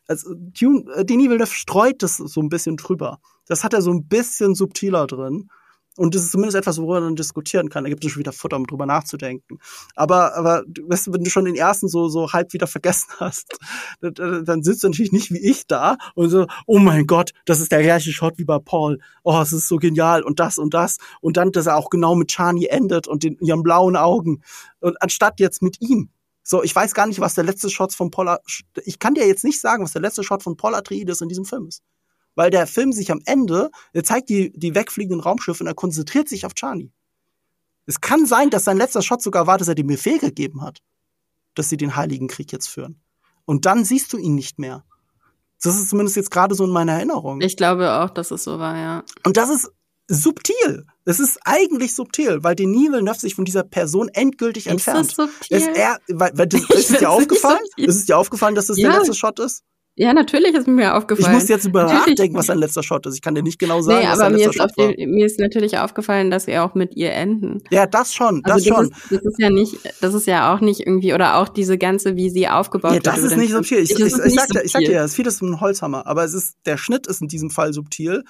[0.08, 3.20] also Dune, äh, Denis Villeneuve streut das so ein bisschen drüber.
[3.46, 5.50] Das hat er so ein bisschen subtiler drin.
[5.96, 7.84] Und das ist zumindest etwas, worüber man diskutieren kann.
[7.84, 9.58] Da gibt es schon wieder Futter, um drüber nachzudenken.
[9.94, 13.58] Aber, aber weißt du, wenn du schon den ersten so, so halb wieder vergessen hast,
[14.00, 17.72] dann sitzt du natürlich nicht wie ich da und so, oh mein Gott, das ist
[17.72, 19.00] der gleiche Shot wie bei Paul.
[19.24, 20.98] Oh, es ist so genial und das und das.
[21.20, 24.42] Und dann, dass er auch genau mit Chani endet und den, ihren blauen Augen.
[24.80, 26.10] Und anstatt jetzt mit ihm.
[26.42, 28.36] So, ich weiß gar nicht, was der letzte Shot von Paul,
[28.84, 31.44] ich kann dir jetzt nicht sagen, was der letzte Shot von Paul Atreides in diesem
[31.44, 31.82] Film ist
[32.36, 36.28] weil der Film sich am Ende, er zeigt die, die wegfliegenden Raumschiffe und er konzentriert
[36.28, 36.92] sich auf Chani.
[37.86, 40.78] Es kann sein, dass sein letzter Shot sogar war, dass er dem Befehl gegeben hat,
[41.54, 43.00] dass sie den Heiligen Krieg jetzt führen.
[43.44, 44.84] Und dann siehst du ihn nicht mehr.
[45.62, 47.40] Das ist zumindest jetzt gerade so in meiner Erinnerung.
[47.40, 49.04] Ich glaube auch, dass es so war, ja.
[49.24, 49.70] Und das ist
[50.08, 50.84] subtil.
[51.04, 55.06] Es ist eigentlich subtil, weil Denis Villeneuve sich von dieser Person endgültig ist entfernt.
[55.06, 55.56] Ist, subtil?
[55.56, 57.64] ist er, weil, weil das, ist es dir aufgefallen?
[57.76, 58.90] Ist es dir aufgefallen, dass das ja.
[58.90, 59.64] der letzte Shot ist?
[59.98, 61.34] Ja, natürlich ist mir aufgefallen.
[61.34, 63.14] Ich muss jetzt über nachdenken, was ein letzter Shot ist.
[63.14, 64.92] Ich kann dir nicht genau sagen, nee, was aber letzter mir ist, Shot war.
[64.92, 67.62] Die, mir ist natürlich aufgefallen, dass wir auch mit ihr enden.
[67.70, 68.86] Ja, das schon, das, also das schon.
[68.90, 72.14] Ist, das ist ja nicht, das ist ja auch nicht irgendwie, oder auch diese ganze,
[72.14, 73.06] wie sie aufgebaut wird.
[73.06, 73.78] Ja, das ist nicht subtil.
[73.78, 76.24] Ich, ich, ich, ich, sag, dir, ich sag dir, es ist vieles ein Holzhammer, aber
[76.24, 78.22] es ist, der Schnitt ist in diesem Fall subtil,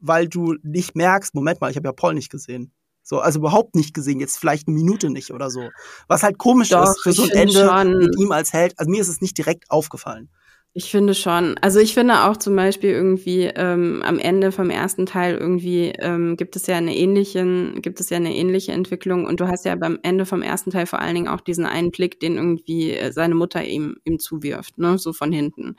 [0.00, 2.72] weil du nicht merkst, Moment mal, ich habe ja Paul nicht gesehen.
[3.04, 5.70] So, also überhaupt nicht gesehen, jetzt vielleicht eine Minute nicht oder so.
[6.08, 7.98] Was halt komisch Doch, ist für so ein Ende schon.
[7.98, 8.76] mit ihm als Held.
[8.78, 10.28] Also mir ist es nicht direkt aufgefallen.
[10.74, 11.58] Ich finde schon.
[11.60, 16.38] Also ich finde auch zum Beispiel irgendwie ähm, am Ende vom ersten Teil irgendwie ähm,
[16.38, 19.76] gibt es ja eine ähnlichen, gibt es ja eine ähnliche Entwicklung und du hast ja
[19.76, 23.12] beim Ende vom ersten Teil vor allen Dingen auch diesen einen Blick, den irgendwie äh,
[23.12, 25.76] seine Mutter ihm ihm zuwirft, ne, so von hinten.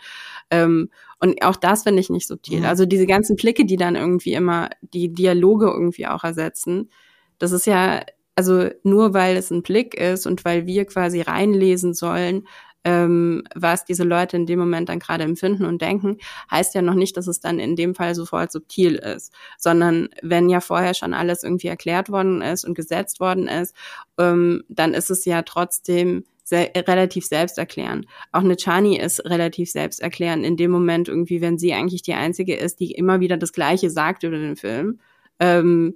[0.52, 2.60] Ähm, und auch das finde ich nicht subtil.
[2.60, 2.66] Mhm.
[2.66, 6.92] Also diese ganzen Blicke, die dann irgendwie immer die Dialoge irgendwie auch ersetzen,
[7.40, 8.02] das ist ja
[8.36, 12.48] also nur weil es ein Blick ist und weil wir quasi reinlesen sollen,
[12.84, 16.18] ähm, was diese Leute in dem Moment dann gerade empfinden und denken,
[16.52, 20.50] heißt ja noch nicht, dass es dann in dem Fall sofort subtil ist, sondern wenn
[20.50, 23.76] ja vorher schon alles irgendwie erklärt worden ist und gesetzt worden ist,
[24.18, 28.06] ähm, dann ist es ja trotzdem sehr, relativ selbsterklärend.
[28.32, 32.56] Auch eine Chani ist relativ selbsterklärend in dem Moment irgendwie, wenn sie eigentlich die einzige
[32.56, 35.00] ist, die immer wieder das Gleiche sagt über den Film.
[35.40, 35.96] Ähm,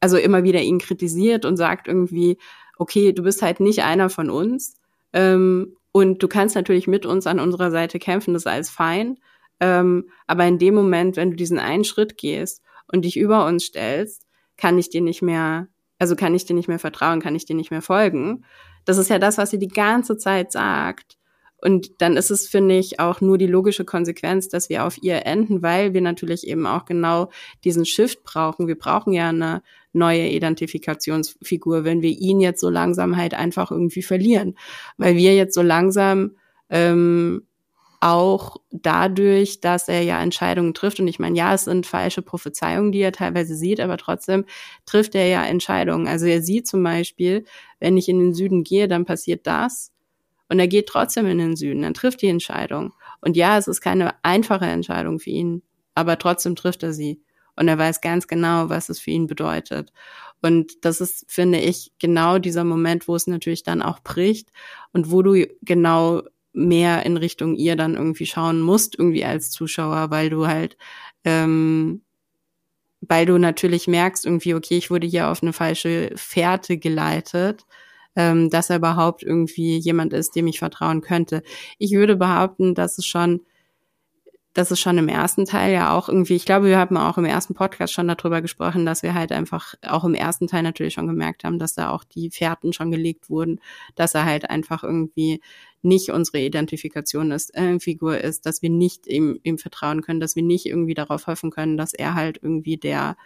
[0.00, 2.38] also immer wieder ihn kritisiert und sagt irgendwie,
[2.78, 4.76] okay, du bist halt nicht einer von uns.
[5.12, 9.16] Ähm, und du kannst natürlich mit uns an unserer Seite kämpfen, das ist alles fein.
[9.60, 13.64] Ähm, aber in dem Moment, wenn du diesen einen Schritt gehst und dich über uns
[13.64, 14.26] stellst,
[14.58, 15.68] kann ich dir nicht mehr,
[15.98, 18.44] also kann ich dir nicht mehr vertrauen, kann ich dir nicht mehr folgen.
[18.84, 21.16] Das ist ja das, was sie die ganze Zeit sagt.
[21.62, 25.24] Und dann ist es, finde ich, auch nur die logische Konsequenz, dass wir auf ihr
[25.24, 27.30] enden, weil wir natürlich eben auch genau
[27.64, 28.68] diesen Shift brauchen.
[28.68, 29.62] Wir brauchen ja eine
[29.96, 34.56] neue Identifikationsfigur, wenn wir ihn jetzt so langsam halt einfach irgendwie verlieren.
[34.96, 36.36] Weil wir jetzt so langsam
[36.70, 37.42] ähm,
[38.00, 41.00] auch dadurch, dass er ja Entscheidungen trifft.
[41.00, 44.44] Und ich meine, ja, es sind falsche Prophezeiungen, die er teilweise sieht, aber trotzdem
[44.84, 46.06] trifft er ja Entscheidungen.
[46.06, 47.44] Also er sieht zum Beispiel,
[47.80, 49.92] wenn ich in den Süden gehe, dann passiert das.
[50.48, 52.92] Und er geht trotzdem in den Süden, dann trifft die Entscheidung.
[53.20, 55.62] Und ja, es ist keine einfache Entscheidung für ihn,
[55.94, 57.20] aber trotzdem trifft er sie.
[57.56, 59.92] Und er weiß ganz genau, was es für ihn bedeutet.
[60.42, 64.50] Und das ist, finde ich, genau dieser Moment, wo es natürlich dann auch bricht
[64.92, 70.10] und wo du genau mehr in Richtung ihr dann irgendwie schauen musst, irgendwie als Zuschauer,
[70.10, 70.76] weil du halt,
[71.24, 72.02] ähm,
[73.00, 77.66] weil du natürlich merkst, irgendwie, okay, ich wurde hier auf eine falsche Fährte geleitet
[78.16, 81.42] ähm, dass er überhaupt irgendwie jemand ist, dem ich vertrauen könnte.
[81.78, 83.42] Ich würde behaupten, dass es schon
[84.56, 87.26] das ist schon im ersten Teil ja auch irgendwie, ich glaube, wir haben auch im
[87.26, 91.06] ersten Podcast schon darüber gesprochen, dass wir halt einfach auch im ersten Teil natürlich schon
[91.06, 93.60] gemerkt haben, dass da auch die Fährten schon gelegt wurden,
[93.96, 95.42] dass er halt einfach irgendwie
[95.82, 100.36] nicht unsere Identifikation ist, äh, Figur ist, dass wir nicht ihm, ihm vertrauen können, dass
[100.36, 103.18] wir nicht irgendwie darauf hoffen können, dass er halt irgendwie der,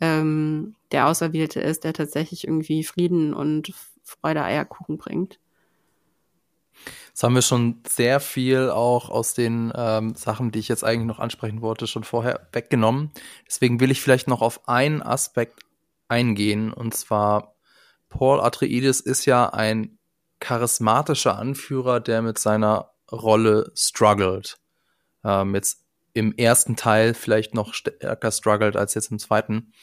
[0.00, 3.72] ähm, der Auserwählte ist, der tatsächlich irgendwie Frieden und
[4.02, 5.38] Freude Eierkuchen bringt.
[7.12, 11.06] Jetzt haben wir schon sehr viel auch aus den ähm, Sachen, die ich jetzt eigentlich
[11.06, 13.10] noch ansprechen wollte, schon vorher weggenommen.
[13.46, 15.60] Deswegen will ich vielleicht noch auf einen Aspekt
[16.08, 16.72] eingehen.
[16.72, 17.54] Und zwar,
[18.08, 19.98] Paul Atreides ist ja ein
[20.40, 24.58] charismatischer Anführer, der mit seiner Rolle struggelt.
[25.22, 25.84] Ähm, jetzt
[26.14, 29.74] im ersten Teil vielleicht noch stärker struggelt als jetzt im zweiten.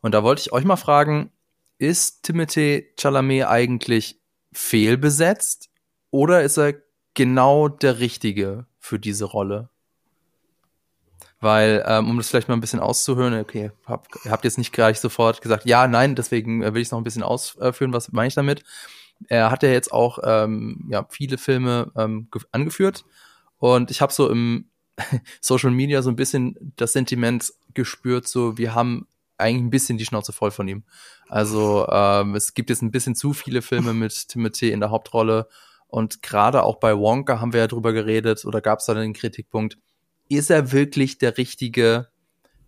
[0.00, 1.32] Und da wollte ich euch mal fragen,
[1.76, 4.22] ist Timothy Chalamet eigentlich
[4.52, 5.68] fehlbesetzt
[6.10, 6.74] oder ist er
[7.14, 9.68] genau der Richtige für diese Rolle?
[11.40, 14.98] Weil, ähm, um das vielleicht mal ein bisschen auszuhören, okay, hab, habt jetzt nicht gleich
[14.98, 18.28] sofort gesagt, ja, nein, deswegen äh, will ich es noch ein bisschen ausführen, was meine
[18.28, 18.64] ich damit.
[19.28, 23.04] Er hat ja jetzt auch ähm, ja, viele Filme ähm, angeführt
[23.58, 24.66] und ich habe so im
[25.40, 29.06] Social Media so ein bisschen das Sentiment gespürt, so wir haben
[29.36, 30.82] eigentlich ein bisschen die Schnauze voll von ihm.
[31.28, 35.48] Also ähm, es gibt jetzt ein bisschen zu viele Filme mit Timothy in der Hauptrolle
[35.88, 39.14] und gerade auch bei Wonka haben wir ja drüber geredet oder gab es da den
[39.14, 39.78] Kritikpunkt,
[40.28, 42.08] ist er wirklich der Richtige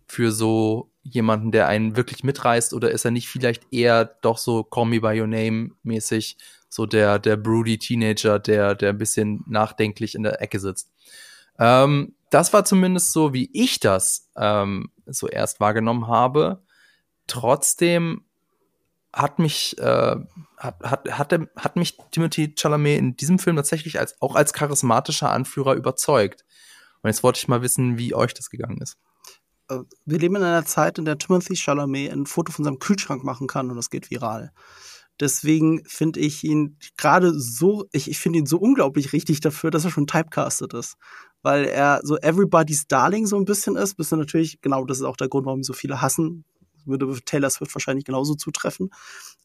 [0.07, 4.63] für so jemanden, der einen wirklich mitreißt oder ist er nicht vielleicht eher doch so
[4.63, 6.37] Call Me By Your Name mäßig
[6.69, 10.91] so der, der broody Teenager, der, der ein bisschen nachdenklich in der Ecke sitzt.
[11.59, 16.61] Ähm, das war zumindest so, wie ich das ähm, so erst wahrgenommen habe.
[17.27, 18.23] Trotzdem
[19.13, 20.15] hat mich, äh,
[20.57, 25.29] hat, hat, hat, hat mich Timothy Chalamet in diesem Film tatsächlich als, auch als charismatischer
[25.29, 26.45] Anführer überzeugt.
[27.01, 28.97] Und jetzt wollte ich mal wissen, wie euch das gegangen ist.
[29.69, 33.23] Äh, wir leben in einer Zeit, in der Timothy Chalamet ein Foto von seinem Kühlschrank
[33.23, 34.51] machen kann und das geht viral.
[35.19, 39.85] Deswegen finde ich ihn gerade so, ich, ich finde ihn so unglaublich richtig dafür, dass
[39.85, 40.95] er schon typecastet ist.
[41.43, 45.17] Weil er so Everybody's Darling so ein bisschen ist, bis natürlich, genau, das ist auch
[45.17, 46.43] der Grund, warum ihn so viele hassen,
[46.85, 48.89] würde Taylor Swift wahrscheinlich genauso zutreffen.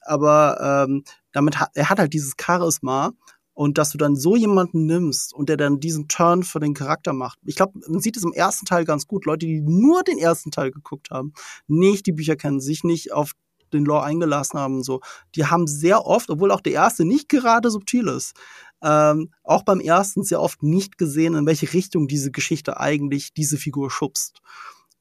[0.00, 3.12] Aber ähm, damit hat er hat halt dieses Charisma
[3.56, 7.14] und dass du dann so jemanden nimmst und der dann diesen Turn für den Charakter
[7.14, 7.38] macht.
[7.44, 9.24] Ich glaube, man sieht es im ersten Teil ganz gut.
[9.24, 11.32] Leute, die nur den ersten Teil geguckt haben,
[11.66, 13.32] nicht die Bücher kennen, sich nicht auf
[13.72, 15.00] den Lore eingelassen haben, so,
[15.34, 18.34] die haben sehr oft, obwohl auch der erste nicht gerade subtil ist,
[18.82, 23.56] ähm, auch beim ersten sehr oft nicht gesehen, in welche Richtung diese Geschichte eigentlich diese
[23.56, 24.40] Figur schubst.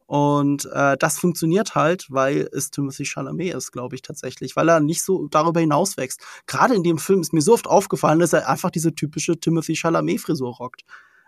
[0.08, 4.80] Und äh, das funktioniert halt, weil es Timothy Chalamet ist, glaube ich tatsächlich, weil er
[4.80, 6.22] nicht so darüber hinaus wächst.
[6.46, 9.76] Gerade in dem Film ist mir so oft aufgefallen, dass er einfach diese typische Timothy
[9.76, 10.84] Chalamet-Frisur rockt.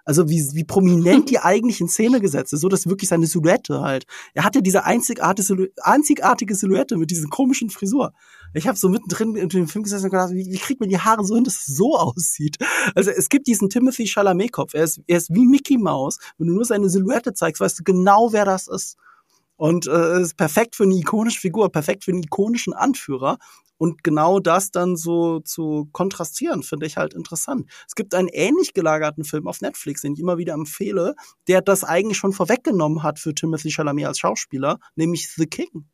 [0.07, 3.81] Also wie, wie prominent die eigentlich in Szene gesetzt ist, so dass wirklich seine Silhouette
[3.81, 4.05] halt.
[4.33, 8.13] Er hatte diese einzigartige, einzigartige Silhouette mit diesen komischen Frisur.
[8.53, 10.97] Ich habe so mittendrin in dem Film gesessen und gedacht, wie, wie kriegt man die
[10.97, 12.55] Haare so hin, dass es so aussieht?
[12.95, 14.75] Also es gibt diesen Timothy Chalamet-Kopf.
[14.75, 16.19] Er ist, er ist wie Mickey Mouse.
[16.37, 18.95] Wenn du nur seine Silhouette zeigst, weißt du genau, wer das ist.
[19.57, 23.37] Und äh, ist perfekt für eine ikonische Figur, perfekt für einen ikonischen Anführer.
[23.77, 27.69] Und genau das dann so zu kontrastieren, finde ich halt interessant.
[27.87, 31.15] Es gibt einen ähnlich gelagerten Film auf Netflix, den ich immer wieder empfehle,
[31.47, 35.87] der das eigentlich schon vorweggenommen hat für Timothy Chalamet als Schauspieler, nämlich The King.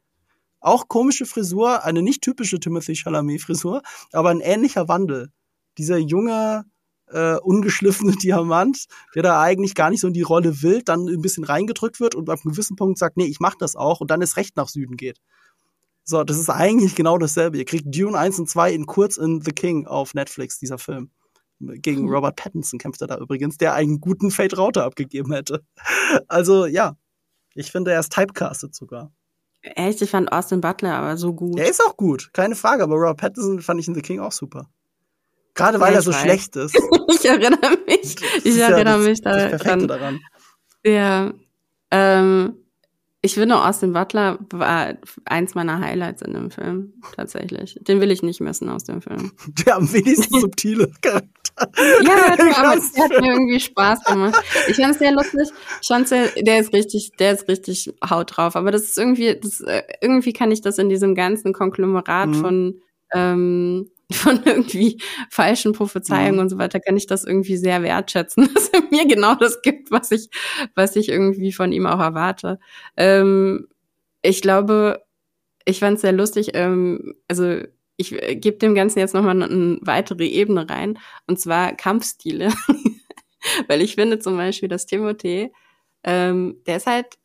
[0.62, 3.82] Auch komische Frisur, eine nicht typische Timothy Chalamet-Frisur,
[4.14, 5.30] aber ein ähnlicher Wandel.
[5.78, 6.64] Dieser junge,
[7.14, 8.86] äh, ungeschliffene Diamant,
[9.16, 12.16] der da eigentlich gar nicht so in die Rolle will, dann ein bisschen reingedrückt wird
[12.16, 14.58] und ab einem gewissen Punkt sagt, nee, ich mach das auch und dann ist recht
[14.58, 15.20] nach Süden geht.
[16.04, 17.58] So, das ist eigentlich genau dasselbe.
[17.58, 21.12] Ihr kriegt Dune 1 und 2 in kurz in The King auf Netflix, dieser Film.
[21.60, 22.10] Gegen hm.
[22.10, 25.64] Robert Pattinson kämpft er da übrigens, der einen guten Fate Router abgegeben hätte.
[26.28, 26.98] Also, ja.
[27.56, 29.14] Ich finde, er ist typecastet sogar.
[29.62, 30.02] Echt?
[30.02, 31.58] Ich fand Austin Butler aber so gut.
[31.58, 34.34] Er ist auch gut, keine Frage, aber Robert Pattinson fand ich in The King auch
[34.34, 34.68] super.
[35.56, 36.22] Gerade weil ja, er so weiß.
[36.22, 36.76] schlecht ist.
[37.10, 38.16] ich erinnere mich.
[38.44, 39.88] Ich erinnere ja mich das, daran.
[39.88, 40.20] daran.
[40.84, 41.32] Ja.
[41.92, 42.56] Ähm,
[43.26, 47.80] ich finde, Austin Butler war eins meiner Highlights in dem Film, tatsächlich.
[47.80, 49.32] Den will ich nicht missen aus dem Film.
[49.66, 51.32] Der am wenigsten subtile Charakter.
[52.04, 54.36] ja, aber der hat mir irgendwie Spaß gemacht.
[54.68, 55.48] Ich fand es sehr lustig.
[55.82, 58.58] Ich fand sehr, der ist richtig, der ist richtig haut drauf.
[58.58, 62.34] Aber das ist irgendwie, das, äh, irgendwie kann ich das in diesem ganzen Konglomerat mhm.
[62.34, 62.82] von
[63.14, 66.42] ähm, von irgendwie falschen Prophezeiungen mhm.
[66.42, 69.92] und so weiter, kann ich das irgendwie sehr wertschätzen, dass er mir genau das gibt,
[69.92, 70.30] was ich,
[70.76, 72.60] was ich irgendwie von ihm auch erwarte.
[72.98, 73.68] Ähm,
[74.22, 75.04] ich glaube,
[75.66, 77.62] ich fand es sehr lustig, ähm, also
[77.98, 82.50] ich äh, gebe dem Ganzen jetzt nochmal eine weitere Ebene rein, und zwar Kampfstile.
[83.68, 85.52] Weil ich finde zum Beispiel, dass Timothée,
[86.04, 87.18] ähm, der ist halt,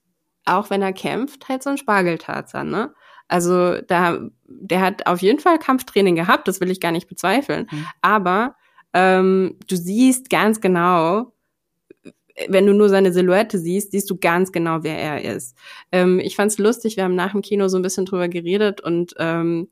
[0.44, 2.94] auch wenn er kämpft, halt so ein Spargeltarzan, ne?
[3.28, 7.68] Also da, der hat auf jeden Fall Kampftraining gehabt, das will ich gar nicht bezweifeln.
[7.70, 7.86] Mhm.
[8.00, 8.56] Aber
[8.94, 11.32] ähm, du siehst ganz genau,
[12.48, 15.56] wenn du nur seine Silhouette siehst, siehst du ganz genau, wer er ist.
[15.92, 19.14] Ähm, ich fand's lustig, wir haben nach dem Kino so ein bisschen drüber geredet und
[19.18, 19.68] ähm,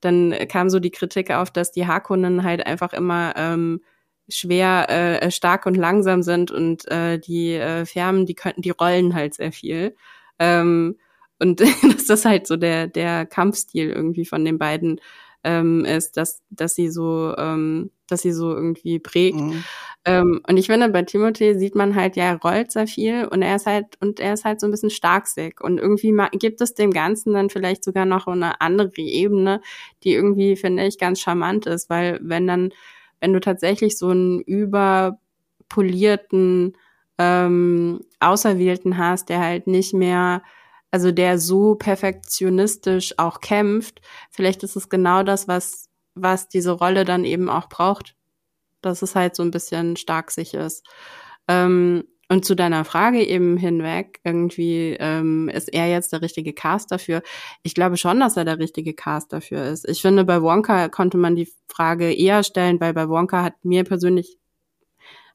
[0.00, 3.80] dann kam so die Kritik auf, dass die Hakunnen halt einfach immer ähm,
[4.28, 9.14] schwer, äh, stark und langsam sind und äh, die äh, Fermen, die könnten, die rollen
[9.14, 9.96] halt sehr viel.
[10.38, 10.96] Ähm,
[11.40, 15.00] und dass das halt so der, der Kampfstil irgendwie von den beiden
[15.42, 19.38] ähm, ist, dass, dass sie so, ähm, dass sie so irgendwie prägt.
[19.38, 19.64] Mhm.
[20.04, 23.42] Ähm, und ich finde, bei Timothy sieht man halt, ja, er rollt sehr viel und
[23.42, 25.62] er ist halt, und er ist halt so ein bisschen starksig.
[25.62, 29.60] Und irgendwie gibt es dem Ganzen dann vielleicht sogar noch eine andere Ebene,
[30.04, 32.72] die irgendwie, finde ich, ganz charmant ist, weil wenn dann,
[33.20, 36.76] wenn du tatsächlich so einen überpolierten,
[37.18, 40.42] ähm, Auserwählten hast, der halt nicht mehr
[40.90, 47.04] also der so perfektionistisch auch kämpft, vielleicht ist es genau das, was, was diese Rolle
[47.04, 48.16] dann eben auch braucht.
[48.82, 50.86] Dass es halt so ein bisschen stark sich ist.
[51.48, 56.92] Ähm, und zu deiner Frage eben hinweg, irgendwie ähm, ist er jetzt der richtige Cast
[56.92, 57.22] dafür.
[57.64, 59.86] Ich glaube schon, dass er der richtige Cast dafür ist.
[59.88, 63.82] Ich finde, bei Wonka konnte man die Frage eher stellen, weil bei Wonka hat mir
[63.82, 64.38] persönlich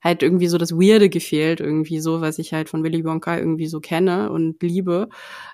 [0.06, 3.66] halt irgendwie so das Weirde gefehlt, irgendwie so, was ich halt von Willy Wonka irgendwie
[3.66, 5.10] so kenne und liebe.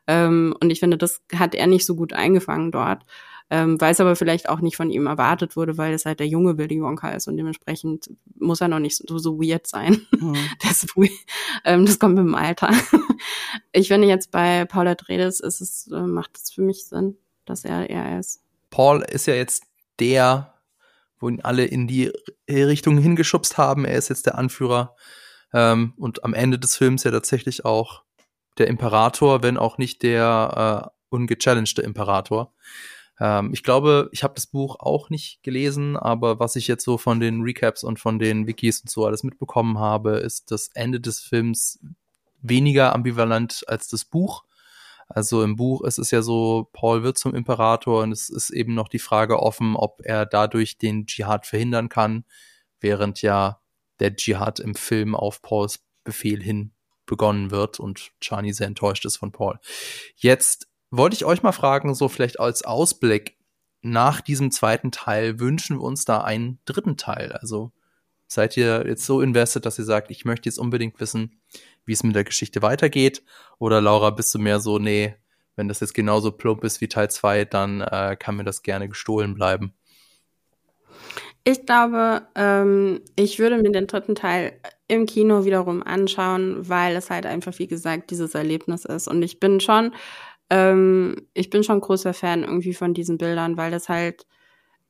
[0.08, 3.04] Ähm, und ich finde, das hat er nicht so gut eingefangen dort.
[3.50, 6.28] Ähm, weil es aber vielleicht auch nicht von ihm erwartet wurde, weil es halt der
[6.28, 10.06] junge Willy Wonka ist und dementsprechend muss er noch nicht so, so weird sein.
[10.20, 10.36] Mhm.
[10.62, 10.86] Das,
[11.66, 12.72] ähm, das kommt mit dem Alter.
[13.72, 17.66] ich finde jetzt bei Paul Atreides ist es, äh, macht es für mich Sinn, dass
[17.66, 18.42] er er ist.
[18.70, 19.64] Paul ist ja jetzt
[20.00, 20.54] der
[21.22, 22.12] wo ihn alle in die
[22.50, 23.86] Richtung hingeschubst haben.
[23.86, 24.96] Er ist jetzt der Anführer
[25.54, 28.04] ähm, und am Ende des Films ja tatsächlich auch
[28.58, 32.54] der Imperator, wenn auch nicht der äh, ungechallengte Imperator.
[33.20, 36.98] Ähm, ich glaube, ich habe das Buch auch nicht gelesen, aber was ich jetzt so
[36.98, 41.00] von den Recaps und von den Wikis und so alles mitbekommen habe, ist das Ende
[41.00, 41.80] des Films
[42.42, 44.44] weniger ambivalent als das Buch.
[45.14, 48.74] Also im Buch ist es ja so, Paul wird zum Imperator und es ist eben
[48.74, 52.26] noch die Frage offen, ob er dadurch den Dschihad verhindern kann,
[52.80, 53.62] während ja
[54.00, 56.74] der Dschihad im Film auf Pauls Befehl hin
[57.06, 59.60] begonnen wird und Chani sehr enttäuscht ist von Paul.
[60.16, 63.38] Jetzt wollte ich euch mal fragen, so vielleicht als Ausblick
[63.82, 67.32] nach diesem zweiten Teil wünschen wir uns da einen dritten Teil.
[67.34, 67.72] Also
[68.28, 71.42] seid ihr jetzt so invested, dass ihr sagt, ich möchte jetzt unbedingt wissen,
[71.86, 73.24] wie es mit der Geschichte weitergeht?
[73.60, 75.16] Oder Laura, bist du mehr so, nee,
[75.56, 78.88] wenn das jetzt genauso plump ist wie Teil 2, dann äh, kann mir das gerne
[78.88, 79.74] gestohlen bleiben?
[81.44, 84.54] Ich glaube, ähm, ich würde mir den dritten Teil
[84.88, 89.08] im Kino wiederum anschauen, weil es halt einfach, wie gesagt, dieses Erlebnis ist.
[89.08, 89.92] Und ich bin schon,
[90.50, 94.28] ähm, ich bin schon großer Fan irgendwie von diesen Bildern, weil das halt,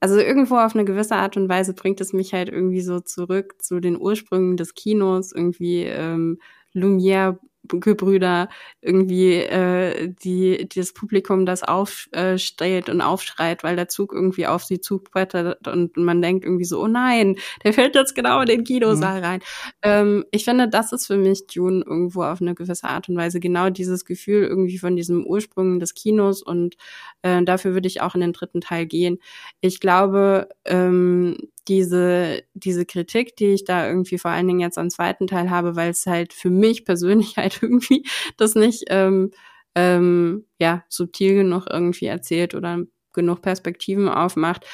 [0.02, 3.62] also irgendwo auf eine gewisse Art und Weise bringt es mich halt irgendwie so zurück
[3.62, 6.40] zu den Ursprüngen des Kinos, irgendwie ähm,
[6.74, 8.50] Lumière Gebrüder
[8.82, 14.64] irgendwie äh, die, die das Publikum das aufsteht und aufschreit, weil der Zug irgendwie auf
[14.64, 18.64] sie zugbrettert und man denkt irgendwie so, oh nein, der fällt jetzt genau in den
[18.64, 19.26] Kinosaal mhm.
[19.26, 19.40] rein.
[19.84, 23.40] Ähm, ich finde, das ist für mich Dune irgendwo auf eine gewisse Art und Weise
[23.40, 26.76] genau dieses Gefühl irgendwie von diesem Ursprung des Kinos und
[27.22, 29.20] äh, dafür würde ich auch in den dritten Teil gehen.
[29.62, 31.38] Ich glaube, ähm,
[31.72, 35.78] diese, diese Kritik, die ich da irgendwie vor allen Dingen jetzt am zweiten Teil habe,
[35.78, 38.06] weil es halt für mich persönlich halt irgendwie
[38.36, 39.32] das nicht ähm,
[39.74, 42.80] ähm, ja, subtil genug irgendwie erzählt oder
[43.14, 44.66] genug Perspektiven aufmacht.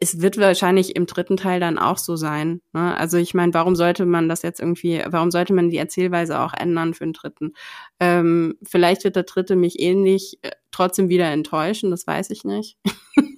[0.00, 2.62] Es wird wahrscheinlich im dritten Teil dann auch so sein.
[2.72, 2.96] Ne?
[2.96, 6.54] Also ich meine, warum sollte man das jetzt irgendwie, warum sollte man die Erzählweise auch
[6.54, 7.52] ändern für den dritten?
[8.00, 12.78] Ähm, vielleicht wird der dritte mich ähnlich äh, trotzdem wieder enttäuschen, das weiß ich nicht.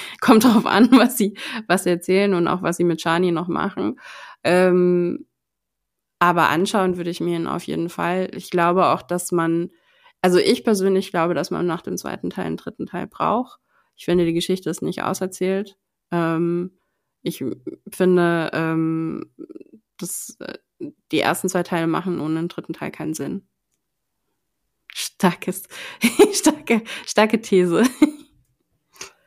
[0.20, 1.34] kommt drauf an, was sie,
[1.66, 3.98] was sie erzählen und auch was sie mit Shani noch machen.
[4.44, 5.26] Ähm,
[6.18, 8.30] aber anschauen würde ich mir ihn auf jeden Fall.
[8.34, 9.70] Ich glaube auch, dass man,
[10.20, 13.60] also ich persönlich glaube, dass man nach dem zweiten Teil einen dritten Teil braucht.
[13.96, 15.76] Ich finde, die Geschichte ist nicht auserzählt.
[16.10, 16.78] Ähm,
[17.22, 17.44] ich
[17.92, 19.32] finde, ähm,
[19.98, 20.58] dass äh,
[21.12, 23.48] die ersten zwei Teile machen ohne den dritten Teil keinen Sinn.
[24.92, 25.64] Starkes,
[26.32, 27.84] starke, starke These.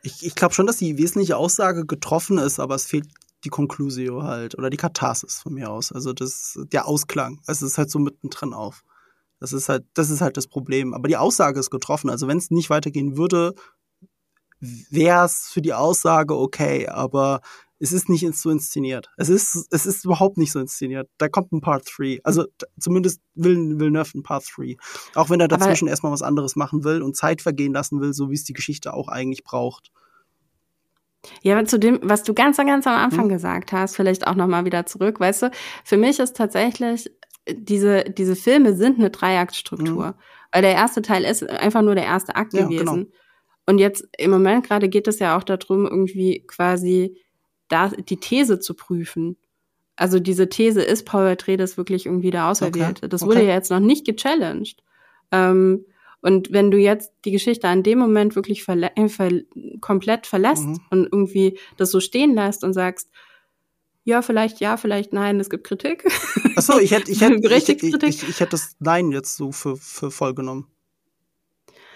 [0.02, 3.06] Ich, ich glaube schon, dass die wesentliche Aussage getroffen ist, aber es fehlt
[3.44, 5.92] die Conclusio halt oder die Katharsis von mir aus.
[5.92, 7.40] Also das, der Ausklang.
[7.46, 8.84] Es ist halt so mittendrin auf.
[9.40, 10.94] Das ist halt, das ist halt das Problem.
[10.94, 12.10] Aber die Aussage ist getroffen.
[12.10, 13.54] Also wenn es nicht weitergehen würde,
[14.60, 17.40] wäre es für die Aussage okay, aber
[17.82, 19.10] es ist nicht so inszeniert.
[19.16, 21.08] Es ist, es ist überhaupt nicht so inszeniert.
[21.18, 22.20] Da kommt ein Part 3.
[22.22, 22.44] Also
[22.78, 24.76] zumindest will Villeneuve ein Part 3.
[25.16, 28.12] Auch wenn er dazwischen aber erstmal was anderes machen will und Zeit vergehen lassen will,
[28.12, 29.90] so wie es die Geschichte auch eigentlich braucht.
[31.42, 33.30] Ja, aber zu dem, was du ganz, ganz am Anfang hm.
[33.30, 35.50] gesagt hast, vielleicht auch nochmal wieder zurück, weißt du,
[35.84, 37.10] für mich ist tatsächlich,
[37.50, 40.06] diese, diese Filme sind eine Dreiaktstruktur.
[40.06, 40.14] Hm.
[40.52, 42.84] Weil der erste Teil ist einfach nur der erste Akt ja, gewesen.
[42.84, 43.06] Genau.
[43.66, 47.21] Und jetzt im Moment gerade geht es ja auch darum, irgendwie quasi
[47.72, 49.36] da die These zu prüfen.
[49.96, 53.02] Also diese These, ist Paul Atreides wirklich irgendwie der Auserwählte?
[53.02, 53.08] Okay.
[53.08, 53.48] Das wurde okay.
[53.48, 54.82] ja jetzt noch nicht gechallenged.
[55.30, 55.84] Ähm,
[56.20, 59.30] und wenn du jetzt die Geschichte an dem Moment wirklich verle äh, ver
[59.80, 60.80] komplett verlässt mhm.
[60.90, 63.10] und irgendwie das so stehen lässt und sagst,
[64.04, 66.04] ja, vielleicht ja, vielleicht nein, es gibt Kritik.
[66.56, 69.76] Achso, ich hätte ich hätte ich, ich, ich, ich, hätte das Nein jetzt so für,
[69.76, 70.66] für voll genommen.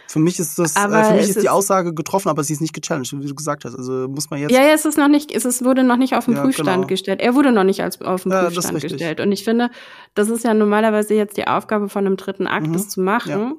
[0.09, 2.73] Für mich ist das, äh, für mich ist die Aussage getroffen, aber sie ist nicht
[2.73, 3.75] gechallenged, wie du gesagt hast.
[3.75, 4.53] Also muss man jetzt.
[4.53, 6.69] Ja, ja, es ist noch nicht, es ist, wurde noch nicht auf den ja, Prüfstand
[6.69, 6.87] genau.
[6.87, 7.21] gestellt.
[7.21, 9.21] Er wurde noch nicht als auf den ja, Prüfstand gestellt.
[9.21, 9.71] Und ich finde,
[10.15, 12.73] das ist ja normalerweise jetzt die Aufgabe von einem dritten Akt, mhm.
[12.73, 13.31] das zu machen.
[13.31, 13.53] Ja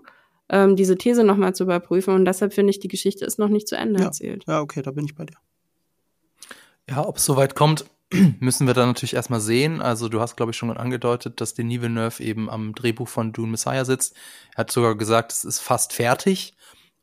[0.49, 2.13] ähm, diese These nochmal zu überprüfen.
[2.13, 4.05] Und deshalb finde ich, die Geschichte ist noch nicht zu Ende ja.
[4.05, 4.45] erzählt.
[4.47, 5.37] Ja, okay, da bin ich bei dir.
[6.89, 7.85] Ja, ob es soweit kommt,
[8.39, 9.81] müssen wir dann natürlich erstmal sehen.
[9.81, 13.51] Also du hast, glaube ich, schon angedeutet, dass Denis Villeneuve eben am Drehbuch von Dune
[13.51, 14.15] Messiah sitzt.
[14.55, 16.55] Er hat sogar gesagt, es ist fast fertig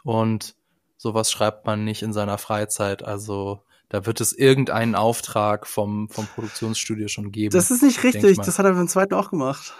[0.02, 0.55] und
[0.96, 3.02] sowas schreibt man nicht in seiner Freizeit.
[3.02, 7.52] Also da wird es irgendeinen Auftrag vom, vom Produktionsstudio schon geben.
[7.52, 9.74] Das ist nicht richtig, das hat er beim zweiten auch gemacht.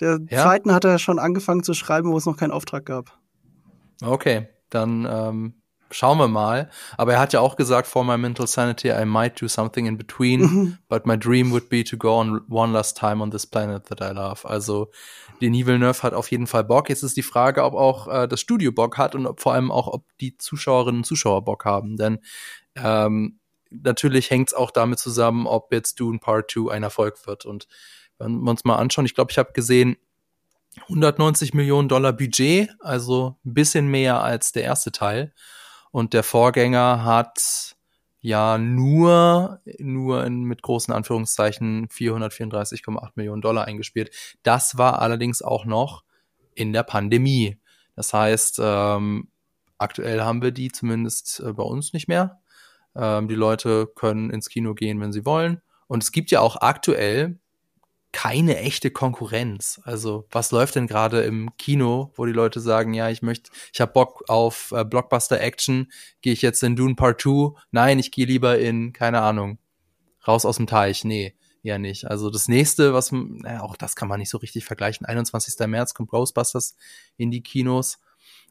[0.00, 0.42] Der ja?
[0.42, 3.18] zweiten hat er schon angefangen zu schreiben, wo es noch keinen Auftrag gab.
[4.02, 5.59] Okay, dann ähm,
[5.90, 6.70] schauen wir mal.
[6.96, 9.96] Aber er hat ja auch gesagt, for my mental sanity, I might do something in
[9.98, 10.78] between, mhm.
[10.88, 14.00] but my dream would be to go on one last time on this planet that
[14.00, 14.48] I love.
[14.48, 14.90] Also
[15.40, 16.88] Denis Villeneuve hat auf jeden Fall Bock.
[16.88, 19.70] Jetzt ist die Frage, ob auch äh, das Studio Bock hat und ob, vor allem
[19.70, 21.96] auch, ob die Zuschauerinnen und Zuschauer Bock haben.
[21.96, 22.18] Denn
[22.76, 23.38] ähm,
[23.70, 27.46] natürlich hängt es auch damit zusammen, ob jetzt Dune Part 2 ein Erfolg wird.
[27.46, 27.66] Und
[28.18, 29.96] wenn wir uns mal anschauen, ich glaube, ich habe gesehen,
[30.82, 35.32] 190 Millionen Dollar Budget, also ein bisschen mehr als der erste Teil.
[35.90, 37.76] Und der Vorgänger hat
[38.20, 44.10] ja nur, nur in, mit großen Anführungszeichen 434,8 Millionen Dollar eingespielt.
[44.42, 46.04] Das war allerdings auch noch
[46.54, 47.58] in der Pandemie.
[47.96, 49.28] Das heißt, ähm,
[49.78, 52.40] aktuell haben wir die zumindest äh, bei uns nicht mehr.
[52.94, 55.62] Ähm, die Leute können ins Kino gehen, wenn sie wollen.
[55.86, 57.38] Und es gibt ja auch aktuell
[58.12, 59.80] keine echte Konkurrenz.
[59.84, 63.80] Also was läuft denn gerade im Kino, wo die Leute sagen, ja, ich möchte, ich
[63.80, 65.90] habe Bock auf äh, Blockbuster Action,
[66.20, 67.52] gehe ich jetzt in Dune Part 2?
[67.70, 69.58] Nein, ich gehe lieber in, keine Ahnung,
[70.26, 71.04] raus aus dem Teich.
[71.04, 72.06] Nee, ja nicht.
[72.10, 75.06] Also das nächste, was, naja, auch das kann man nicht so richtig vergleichen.
[75.06, 75.66] 21.
[75.68, 76.74] März kommt Ghostbusters
[77.16, 77.98] in die Kinos.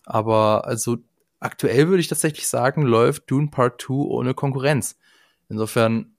[0.06, 0.98] Aber also
[1.40, 4.98] aktuell würde ich tatsächlich sagen, läuft Dune Part 2 ohne Konkurrenz.
[5.50, 6.16] Insofern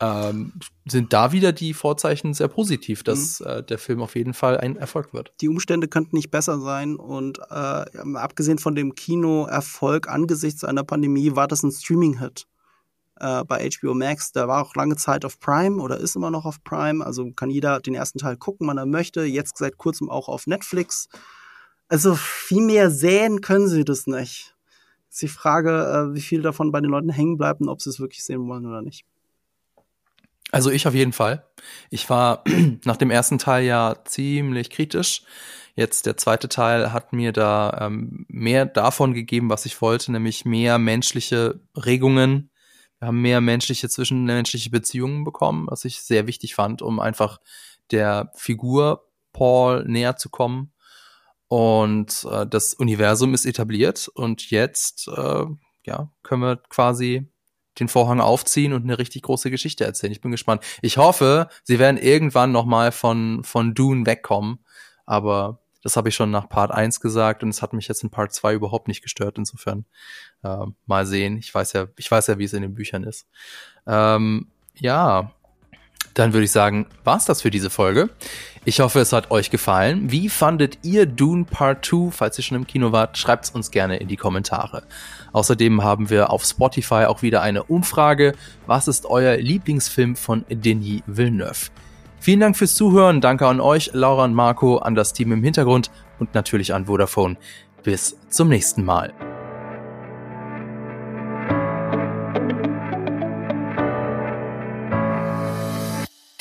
[0.00, 0.52] ähm,
[0.86, 3.46] sind da wieder die Vorzeichen sehr positiv, dass mhm.
[3.46, 5.32] äh, der Film auf jeden Fall ein Erfolg wird.
[5.40, 7.84] Die Umstände könnten nicht besser sein und äh,
[8.14, 12.46] abgesehen von dem Kinoerfolg angesichts einer Pandemie war das ein Streaming-Hit
[13.20, 14.32] äh, bei HBO Max.
[14.32, 17.50] Der war auch lange Zeit auf Prime oder ist immer noch auf Prime, also kann
[17.50, 19.24] jeder den ersten Teil gucken, wann er möchte.
[19.24, 21.08] Jetzt seit kurzem auch auf Netflix.
[21.88, 24.56] Also viel mehr sehen können sie das nicht.
[25.10, 25.70] Ist die Frage,
[26.10, 28.48] äh, wie viel davon bei den Leuten hängen bleibt und ob sie es wirklich sehen
[28.48, 29.04] wollen oder nicht.
[30.50, 31.46] Also ich auf jeden Fall.
[31.90, 32.44] Ich war
[32.84, 35.22] nach dem ersten Teil ja ziemlich kritisch.
[35.76, 40.44] Jetzt der zweite Teil hat mir da ähm, mehr davon gegeben, was ich wollte, nämlich
[40.44, 42.50] mehr menschliche Regungen.
[43.00, 47.40] Wir haben mehr menschliche, zwischenmenschliche Beziehungen bekommen, was ich sehr wichtig fand, um einfach
[47.90, 50.72] der Figur Paul näher zu kommen.
[51.48, 55.44] Und äh, das Universum ist etabliert und jetzt äh,
[55.84, 57.28] ja, können wir quasi
[57.78, 60.12] den Vorhang aufziehen und eine richtig große Geschichte erzählen.
[60.12, 60.62] Ich bin gespannt.
[60.82, 64.58] Ich hoffe, sie werden irgendwann noch mal von von Dune wegkommen,
[65.06, 68.10] aber das habe ich schon nach Part 1 gesagt und es hat mich jetzt in
[68.10, 69.36] Part 2 überhaupt nicht gestört.
[69.36, 69.84] Insofern
[70.42, 71.36] äh, mal sehen.
[71.36, 73.28] Ich weiß ja, ich weiß ja, wie es in den Büchern ist.
[73.86, 75.32] Ähm, ja,
[76.14, 78.08] dann würde ich sagen, war's das für diese Folge.
[78.64, 80.10] Ich hoffe, es hat euch gefallen.
[80.10, 82.10] Wie fandet ihr Dune Part 2?
[82.12, 84.84] Falls ihr schon im Kino wart, schreibt's uns gerne in die Kommentare.
[85.32, 88.32] Außerdem haben wir auf Spotify auch wieder eine Umfrage.
[88.66, 91.70] Was ist euer Lieblingsfilm von Denis Villeneuve?
[92.20, 93.20] Vielen Dank fürs Zuhören.
[93.20, 97.36] Danke an euch, Laura und Marco, an das Team im Hintergrund und natürlich an Vodafone.
[97.82, 99.12] Bis zum nächsten Mal.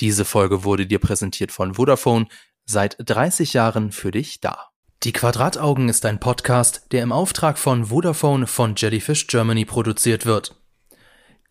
[0.03, 2.27] Diese Folge wurde dir präsentiert von Vodafone,
[2.65, 4.67] seit 30 Jahren für dich da.
[5.03, 10.61] Die Quadrataugen ist ein Podcast, der im Auftrag von Vodafone von Jellyfish Germany produziert wird.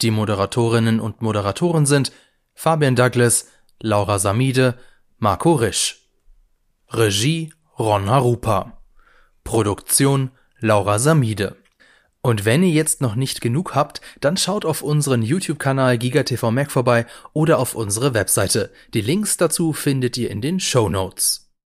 [0.03, 2.13] Die Moderatorinnen und Moderatoren sind
[2.53, 3.47] Fabian Douglas,
[3.81, 4.79] Laura Samide,
[5.17, 6.11] Marco Risch.
[6.91, 8.83] Regie Ron Harupa.
[9.45, 11.57] Produktion Laura Samide.
[12.23, 16.71] Und wenn ihr jetzt noch nicht genug habt, dann schaut auf unseren YouTube-Kanal GigaTV Mac
[16.71, 18.71] vorbei oder auf unsere Webseite.
[18.95, 21.42] Die Links dazu findet ihr in den Show Notes.